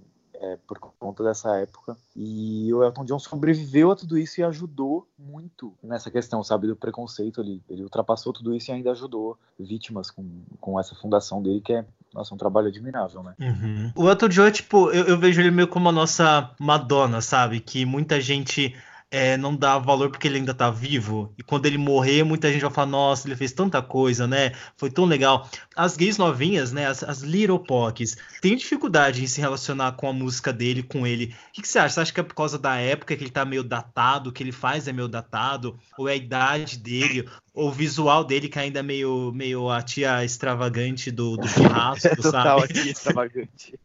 [0.43, 1.97] é, por conta dessa época.
[2.16, 6.74] E o Elton John sobreviveu a tudo isso e ajudou muito nessa questão, sabe, do
[6.74, 7.40] preconceito.
[7.40, 10.24] Ele, ele ultrapassou tudo isso e ainda ajudou vítimas com,
[10.61, 13.34] com essa fundação dele, que é nossa, um trabalho admirável, né?
[13.40, 13.93] Uhum.
[13.95, 17.61] O Elton John, tipo, eu, eu vejo ele meio como a nossa Madonna, sabe?
[17.61, 18.76] Que muita gente
[19.13, 21.35] é, não dá valor porque ele ainda tá vivo.
[21.37, 24.53] E quando ele morrer, muita gente vai falar: nossa, ele fez tanta coisa, né?
[24.75, 25.49] Foi tão legal.
[25.77, 26.87] As gays novinhas, né?
[26.87, 31.27] As, as Little Pocs, têm dificuldade em se relacionar com a música dele, com ele.
[31.27, 31.91] O que, que, você acha?
[31.95, 34.43] Você acha que é por causa da época que ele tá meio datado, o que
[34.43, 35.79] ele faz é meio datado?
[35.99, 37.29] Ou é a idade dele?
[37.55, 42.17] o visual dele que ainda é meio, meio a tia extravagante do, do churrasco, é
[42.17, 42.91] total sabe?
[42.91, 43.79] extravagante.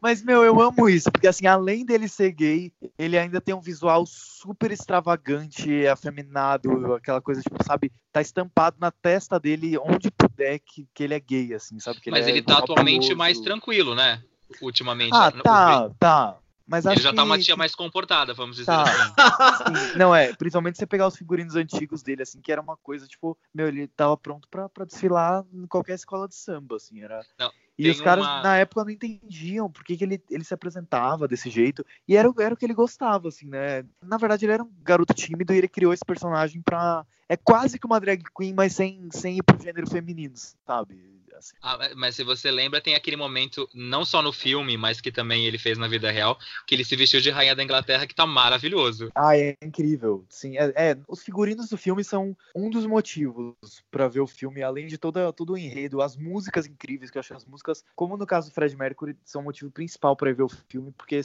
[0.00, 3.60] Mas, meu, eu amo isso, porque assim, além dele ser gay, ele ainda tem um
[3.60, 10.58] visual super extravagante, afeminado, aquela coisa, tipo, sabe, tá estampado na testa dele onde puder
[10.58, 12.00] que, que ele é gay, assim, sabe?
[12.00, 14.22] Que Mas ele, ele tá atualmente mais tranquilo, né?
[14.60, 15.14] Ultimamente.
[15.14, 16.38] Ah, tá, tá.
[16.66, 18.82] Mas ele já tá uma tia mais comportada, vamos dizer tá.
[18.82, 19.12] assim.
[19.92, 19.98] Sim.
[19.98, 23.36] Não, é, principalmente você pegar os figurinos antigos dele, assim, que era uma coisa, tipo,
[23.54, 27.24] meu, ele tava pronto pra, pra desfilar em qualquer escola de samba, assim, era...
[27.38, 27.50] Não.
[27.78, 30.54] E Tem os caras uma- na época não entendiam por que, que ele, ele se
[30.54, 31.84] apresentava desse jeito.
[32.06, 33.84] E era, o- era o que ele gostava, assim, né?
[34.02, 37.04] Na verdade, ele era um garoto tímido e ele criou esse personagem pra.
[37.26, 40.34] É quase que uma drag queen, mas sem, sem ir pro gênero feminino,
[40.66, 41.14] sabe?
[41.36, 41.56] Assim.
[41.62, 45.46] Ah, mas se você lembra, tem aquele momento, não só no filme, mas que também
[45.46, 48.24] ele fez na vida real, que ele se vestiu de rainha da Inglaterra, que tá
[48.24, 49.10] maravilhoso.
[49.16, 50.24] Ah, é incrível.
[50.28, 53.56] Sim, é, é, os figurinos do filme são um dos motivos
[53.90, 57.20] pra ver o filme, além de toda, todo o enredo, as músicas incríveis, que eu
[57.20, 57.63] acho as músicas,
[57.94, 61.20] como no caso do Fred Mercury, são o motivo principal ir ver o filme, porque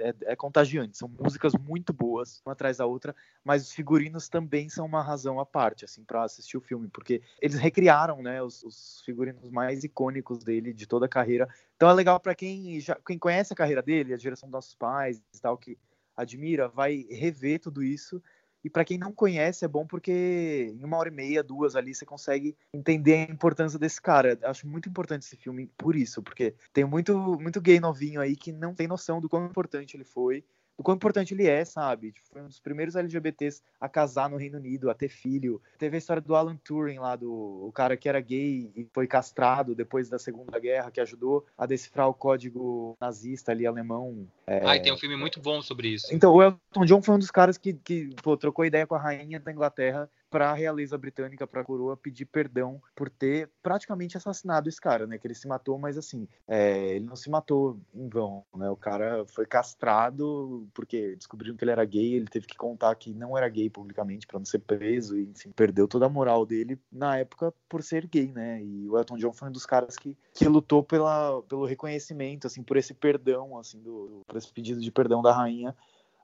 [0.00, 0.96] é, é contagiante.
[0.96, 3.14] São músicas muito boas, uma atrás da outra,
[3.44, 7.22] mas os figurinos também são uma razão à parte, assim, para assistir o filme, porque
[7.40, 11.48] eles recriaram, né, os, os figurinos mais icônicos dele de toda a carreira.
[11.76, 14.74] Então é legal para quem já quem conhece a carreira dele, a direção dos nossos
[14.74, 15.78] pais e tal que
[16.16, 18.20] admira, vai rever tudo isso.
[18.64, 21.94] E para quem não conhece é bom porque em uma hora e meia, duas ali
[21.94, 24.38] você consegue entender a importância desse cara.
[24.42, 28.52] Acho muito importante esse filme por isso, porque tem muito muito gay novinho aí que
[28.52, 30.44] não tem noção do quão importante ele foi
[30.78, 32.12] do quão importante ele é, sabe?
[32.12, 35.60] Tipo, foi um dos primeiros LGBTs a casar no Reino Unido, a ter filho.
[35.76, 39.08] Teve a história do Alan Turing lá, do o cara que era gay e foi
[39.08, 44.28] castrado depois da Segunda Guerra, que ajudou a decifrar o código nazista ali, alemão.
[44.46, 44.64] É...
[44.64, 46.06] Ai, tem um filme muito bom sobre isso.
[46.14, 48.98] Então, o Elton John foi um dos caras que, que pô, trocou ideia com a
[48.98, 54.16] rainha da Inglaterra para a realeza britânica, para a coroa, pedir perdão por ter praticamente
[54.16, 55.18] assassinado esse cara, né?
[55.18, 58.68] Que ele se matou, mas assim, é, ele não se matou em vão, né?
[58.70, 63.12] O cara foi castrado porque descobriram que ele era gay, ele teve que contar que
[63.12, 66.78] não era gay publicamente para não ser preso e, enfim, perdeu toda a moral dele
[66.90, 68.62] na época por ser gay, né?
[68.62, 72.62] E o Elton John foi um dos caras que, que lutou pela, pelo reconhecimento, assim,
[72.62, 75.74] por esse perdão, assim, do, por esse pedido de perdão da rainha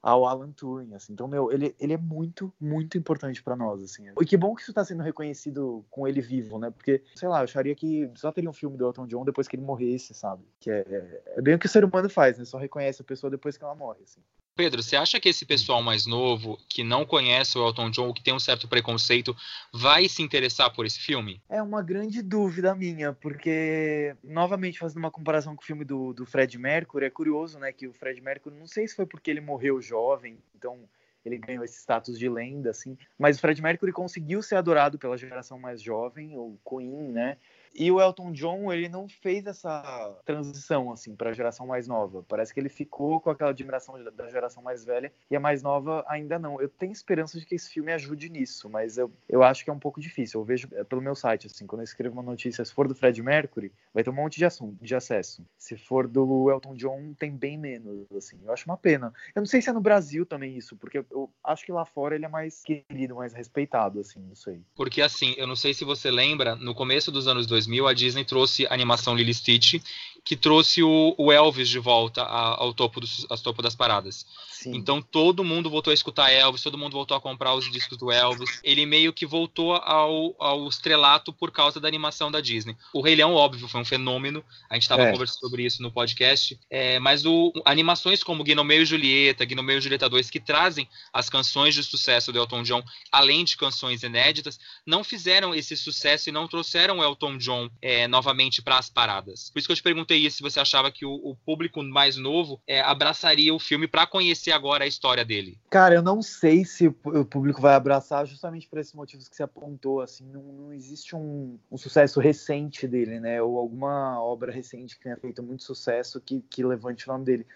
[0.05, 1.15] ao Alan Turing, assim.
[1.15, 4.05] Então, meu, ele, ele é muito, muito importante para nós, assim.
[4.21, 6.71] E que bom que isso tá sendo reconhecido com ele vivo, né?
[6.71, 9.57] Porque, sei lá, eu acharia que só teria um filme do Elton John depois que
[9.57, 10.45] ele morresse, sabe?
[10.61, 12.45] Que é, é, é bem o que o ser humano faz, né?
[12.45, 14.21] Só reconhece a pessoa depois que ela morre, assim.
[14.57, 18.23] Pedro, você acha que esse pessoal mais novo, que não conhece o Elton John, que
[18.23, 19.37] tem um certo preconceito,
[19.73, 21.43] vai se interessar por esse filme?
[21.49, 26.25] É uma grande dúvida minha, porque, novamente, fazendo uma comparação com o filme do, do
[26.25, 29.41] Fred Mercury, é curioso, né, que o Fred Mercury, não sei se foi porque ele
[29.41, 30.89] morreu jovem, então
[31.25, 35.19] ele ganhou esse status de lenda, assim, mas o Fred Mercury conseguiu ser adorado pela
[35.19, 37.39] geração mais jovem, o Queen, né,
[37.75, 42.25] e o Elton John, ele não fez essa transição, assim, para a geração mais nova.
[42.29, 46.05] Parece que ele ficou com aquela admiração da geração mais velha e a mais nova
[46.09, 46.61] ainda não.
[46.61, 49.73] Eu tenho esperança de que esse filme ajude nisso, mas eu, eu acho que é
[49.73, 50.41] um pouco difícil.
[50.41, 52.95] Eu vejo é, pelo meu site, assim, quando eu escrevo uma notícia, se for do
[52.95, 55.45] Fred Mercury, vai ter um monte de assunto, de acesso.
[55.59, 58.39] Se for do Elton John, tem bem menos, assim.
[58.45, 59.13] Eu acho uma pena.
[59.35, 61.85] Eu não sei se é no Brasil também isso, porque eu, eu acho que lá
[61.85, 64.61] fora ele é mais querido, mais respeitado, assim, não sei.
[64.77, 68.25] Porque, assim, eu não sei se você lembra, no começo dos anos 2000, a Disney
[68.25, 69.81] trouxe a animação Lily Stitch,
[70.25, 74.27] que trouxe o, o Elvis de volta a, ao, topo ao topo das paradas.
[74.51, 74.75] Sim.
[74.77, 78.11] Então todo mundo voltou a escutar Elvis, todo mundo voltou a comprar os discos do
[78.11, 78.61] Elvis.
[78.65, 82.75] Ele meio que voltou ao, ao estrelato por causa da animação da Disney.
[82.95, 84.43] O Rei Leão, óbvio, foi um fenômeno.
[84.71, 85.13] A gente estava É.
[85.13, 86.59] conversando sobre isso no podcast.
[86.71, 91.29] É, mas o, animações como Guinomeu e Julieta, Guinomeu e Julieta 2, que trazem as
[91.29, 96.33] canções de sucesso do Elton John, além de canções inéditas, não fizeram esse sucesso e
[96.33, 99.51] não trouxeram o Elton John é, novamente para as paradas.
[99.51, 102.17] Por isso que eu te perguntei isso, se você achava que o, o público mais
[102.17, 105.59] novo é, abraçaria o filme para conhecer agora a história dele.
[105.71, 109.37] Cara, eu não sei se o o público vai abraçar justamente por esses motivos que
[109.37, 114.53] você apontou, assim, não, não existe um, um sucesso recente dele, né, ou alguma obra
[114.53, 117.47] recente que tenha feito muito sucesso que, que levante o nome dele.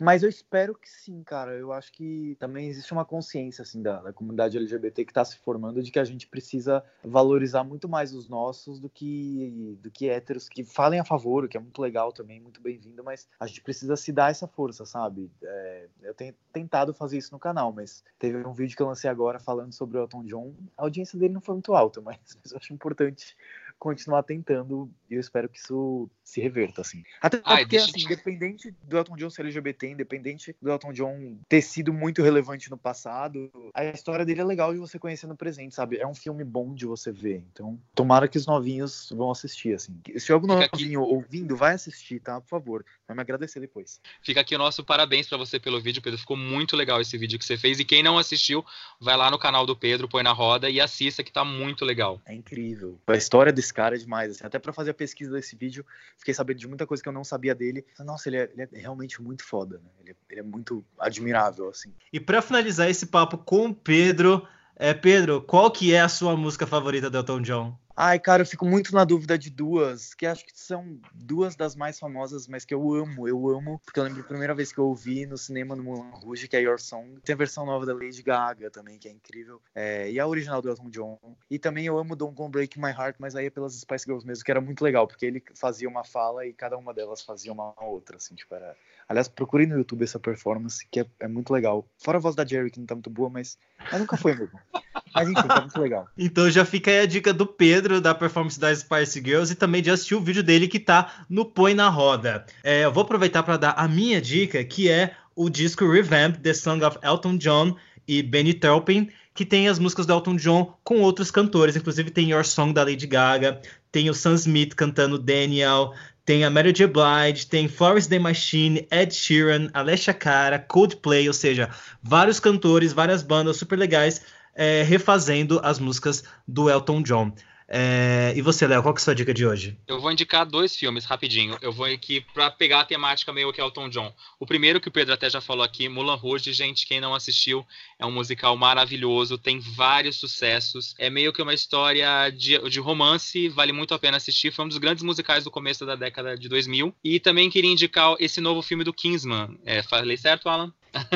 [0.00, 1.52] Mas eu espero que sim, cara.
[1.52, 5.38] Eu acho que também existe uma consciência assim da, da comunidade LGBT que está se
[5.38, 10.08] formando de que a gente precisa valorizar muito mais os nossos do que do que
[10.08, 13.02] héteros que falem a favor, o que é muito legal também, muito bem-vindo.
[13.02, 15.30] Mas a gente precisa se dar essa força, sabe?
[15.42, 19.08] É, eu tenho tentado fazer isso no canal, mas teve um vídeo que eu lancei
[19.08, 20.54] agora falando sobre o Elton John.
[20.76, 23.36] A audiência dele não foi muito alta, mas, mas eu acho importante
[23.78, 27.04] continuar tentando e eu espero que isso se reverta, assim.
[27.20, 31.38] Até Ai, porque, assim, te- independente do Elton John ser LGBT, independente do Elton John
[31.48, 35.36] ter sido muito relevante no passado, a história dele é legal de você conhecer no
[35.36, 35.98] presente, sabe?
[35.98, 37.44] É um filme bom de você ver.
[37.52, 40.00] Então, tomara que os novinhos vão assistir, assim.
[40.16, 42.40] Se algum Fica aqui- novinho ouvindo, vai assistir, tá?
[42.40, 42.84] Por favor.
[43.06, 44.00] Vai me agradecer depois.
[44.22, 46.18] Fica aqui o nosso parabéns para você pelo vídeo, Pedro.
[46.18, 47.78] Ficou muito legal esse vídeo que você fez.
[47.78, 48.64] E quem não assistiu,
[49.00, 52.20] vai lá no canal do Pedro, põe na roda e assista, que tá muito legal.
[52.26, 52.98] É incrível.
[53.06, 54.46] A história desse cara é demais, assim.
[54.46, 55.84] Até pra fazer a pesquisa desse vídeo,
[56.16, 57.84] fiquei sabendo de muita coisa que eu não sabia dele.
[58.00, 59.90] Nossa, ele é, ele é realmente muito foda, né?
[60.00, 61.92] Ele é, ele é muito admirável, assim.
[62.12, 64.46] E para finalizar esse papo com o Pedro,
[64.76, 67.78] é, Pedro, qual que é a sua música favorita do Elton John?
[67.98, 71.74] Ai, cara, eu fico muito na dúvida de duas, que acho que são duas das
[71.74, 74.76] mais famosas, mas que eu amo, eu amo, porque eu lembro a primeira vez que
[74.76, 77.18] eu ouvi no cinema no Moulin Rouge, que é Your Song.
[77.24, 80.60] Tem a versão nova da Lady Gaga também, que é incrível, é, e a original
[80.60, 81.18] do Elton John.
[81.50, 84.26] E também eu amo Don't Go Break My Heart, mas aí é pelas Spice Girls
[84.26, 87.50] mesmo, que era muito legal, porque ele fazia uma fala e cada uma delas fazia
[87.50, 88.76] uma outra, assim, tipo, era...
[89.08, 91.88] Aliás, procurem no YouTube essa performance, que é, é muito legal.
[91.96, 93.56] Fora a voz da Jerry, que não tá muito boa, mas,
[93.90, 94.60] mas nunca foi mesmo.
[95.14, 96.08] Mas enfim, tá muito legal.
[96.16, 99.82] Então já fica aí a dica do Pedro, da performance das Spice Girls, e também
[99.82, 102.44] de assistir o vídeo dele que tá no Põe na Roda.
[102.62, 106.54] É, eu vou aproveitar para dar a minha dica, que é o disco Revamp, The
[106.54, 107.76] Song of Elton John
[108.08, 112.30] e Benny Taupin, que tem as músicas do Elton John com outros cantores, inclusive tem
[112.30, 113.60] Your Song da Lady Gaga,
[113.92, 115.92] tem o Sam Smith cantando Daniel,
[116.24, 116.88] tem a Mary J.
[116.88, 121.70] Blige, tem Florence The Machine, Ed Sheeran, Alessia Cara, Coldplay, ou seja,
[122.02, 124.22] vários cantores, várias bandas super legais
[124.56, 127.32] é, refazendo as músicas do Elton John.
[127.68, 129.76] É, e você, Léo, qual que é a sua dica de hoje?
[129.88, 131.58] Eu vou indicar dois filmes rapidinho.
[131.60, 134.14] Eu vou aqui para pegar a temática meio que Elton John.
[134.38, 137.66] O primeiro que o Pedro até já falou aqui, Mulan Rouge, gente, quem não assistiu,
[137.98, 140.94] é um musical maravilhoso, tem vários sucessos.
[140.96, 144.52] É meio que uma história de, de romance, vale muito a pena assistir.
[144.52, 146.94] Foi um dos grandes musicais do começo da década de 2000.
[147.02, 149.58] E também queria indicar esse novo filme do Kingsman.
[149.64, 150.72] É, falei certo, Alan?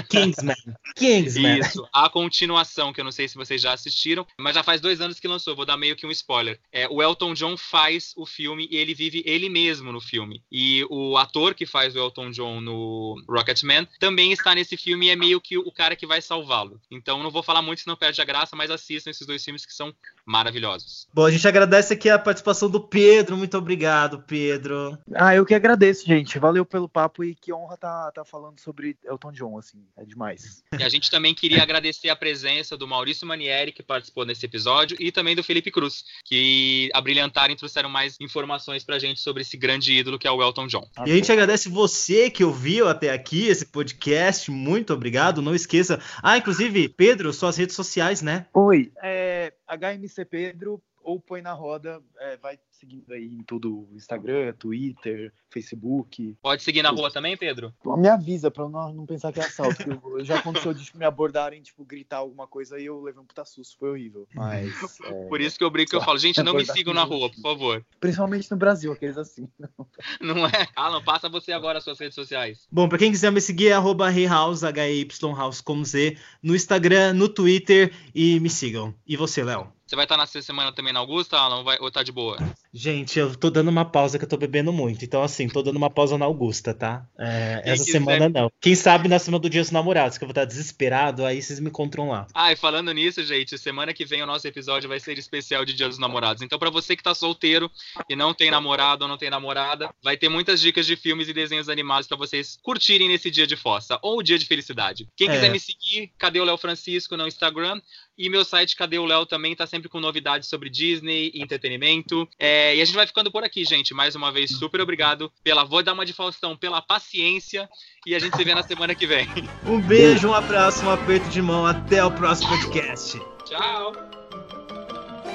[0.09, 0.57] Kingsman.
[0.97, 1.59] Kingsman.
[1.59, 5.01] Isso, a continuação, que eu não sei se vocês já assistiram, mas já faz dois
[5.01, 6.59] anos que lançou, vou dar meio que um spoiler.
[6.73, 10.43] É, o Elton John faz o filme e ele vive ele mesmo no filme.
[10.51, 15.11] E o ator que faz o Elton John no Rocketman também está nesse filme e
[15.11, 16.81] é meio que o cara que vai salvá-lo.
[16.91, 19.73] Então não vou falar muito, senão perde a graça, mas assistam esses dois filmes que
[19.73, 21.09] são maravilhosos.
[21.13, 23.37] Bom, a gente agradece aqui a participação do Pedro.
[23.37, 24.99] Muito obrigado, Pedro.
[25.15, 26.39] Ah, eu que agradeço, gente.
[26.39, 30.63] Valeu pelo papo e que honra tá, tá falando sobre Elton John, assim, é demais.
[30.79, 34.97] E a gente também queria agradecer a presença do Maurício Manieri, que participou nesse episódio,
[35.01, 39.57] e também do Felipe Cruz, que abrilhantaram e trouxeram mais informações pra gente sobre esse
[39.57, 40.89] grande ídolo que é o Elton John.
[41.07, 44.51] E a gente agradece você que ouviu até aqui esse podcast.
[44.51, 45.43] Muito obrigado.
[45.43, 46.01] Não esqueça.
[46.23, 48.47] Ah, inclusive, Pedro, suas redes sociais, né?
[48.55, 54.55] Oi, é HMC Pedro ou põe na roda, é, vai seguindo aí em tudo, Instagram,
[54.55, 56.37] Twitter, Facebook.
[56.41, 57.75] Pode seguir na rua também, Pedro?
[57.85, 59.83] Me avisa pra eu não, não pensar que é assalto.
[59.91, 63.27] eu, já aconteceu de tipo, me abordarem, tipo, gritar alguma coisa e eu levei um
[63.27, 64.27] puta susto, foi horrível.
[64.35, 64.71] Mas.
[65.11, 67.41] É, por isso que eu brinco eu falo, gente, não me sigam na rua, por
[67.41, 67.85] favor.
[67.99, 69.49] Principalmente no Brasil, aqueles assim.
[70.21, 70.69] Não, não é?
[70.77, 72.67] Alan, passa você agora as suas redes sociais.
[72.71, 77.15] Bom, pra quem quiser me seguir, é arroba House, H-Y House com Z, no Instagram,
[77.15, 78.95] no Twitter e me sigam.
[79.07, 79.73] E você, Léo?
[79.91, 82.39] Você vai estar nessa semana também na Augusta, Alan, vai, ou tá de boa?
[82.73, 85.05] Gente, eu tô dando uma pausa que eu tô bebendo muito.
[85.05, 87.05] Então, assim, tô dando uma pausa na Augusta, tá?
[87.19, 87.99] É, essa quiser...
[87.99, 88.53] semana não.
[88.61, 91.59] Quem sabe na semana do Dia dos Namorados, que eu vou estar desesperado, aí vocês
[91.59, 92.29] me encontram lá.
[92.33, 95.75] Ah, e falando nisso, gente, semana que vem o nosso episódio vai ser especial de
[95.75, 96.41] Dia dos Namorados.
[96.41, 97.69] Então, para você que tá solteiro
[98.09, 101.33] e não tem namorado ou não tem namorada, vai ter muitas dicas de filmes e
[101.33, 105.09] desenhos animados para vocês curtirem nesse dia de fossa ou dia de felicidade.
[105.17, 105.33] Quem é.
[105.33, 107.81] quiser me seguir, cadê o Léo Francisco no Instagram?
[108.21, 112.29] E meu site, Cadê o Léo, também tá sempre com novidades sobre Disney e entretenimento.
[112.39, 113.95] É, e a gente vai ficando por aqui, gente.
[113.95, 115.65] Mais uma vez, super obrigado pela.
[115.65, 117.67] Vou dar uma de Faustão, pela paciência.
[118.07, 119.27] E a gente se vê na semana que vem.
[119.65, 121.65] Um beijo, um abraço, um aperto de mão.
[121.65, 123.19] Até o próximo podcast.
[123.47, 123.93] Tchau.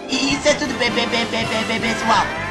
[0.08, 2.45] Isso é tudo bem, bem, bem, pessoal.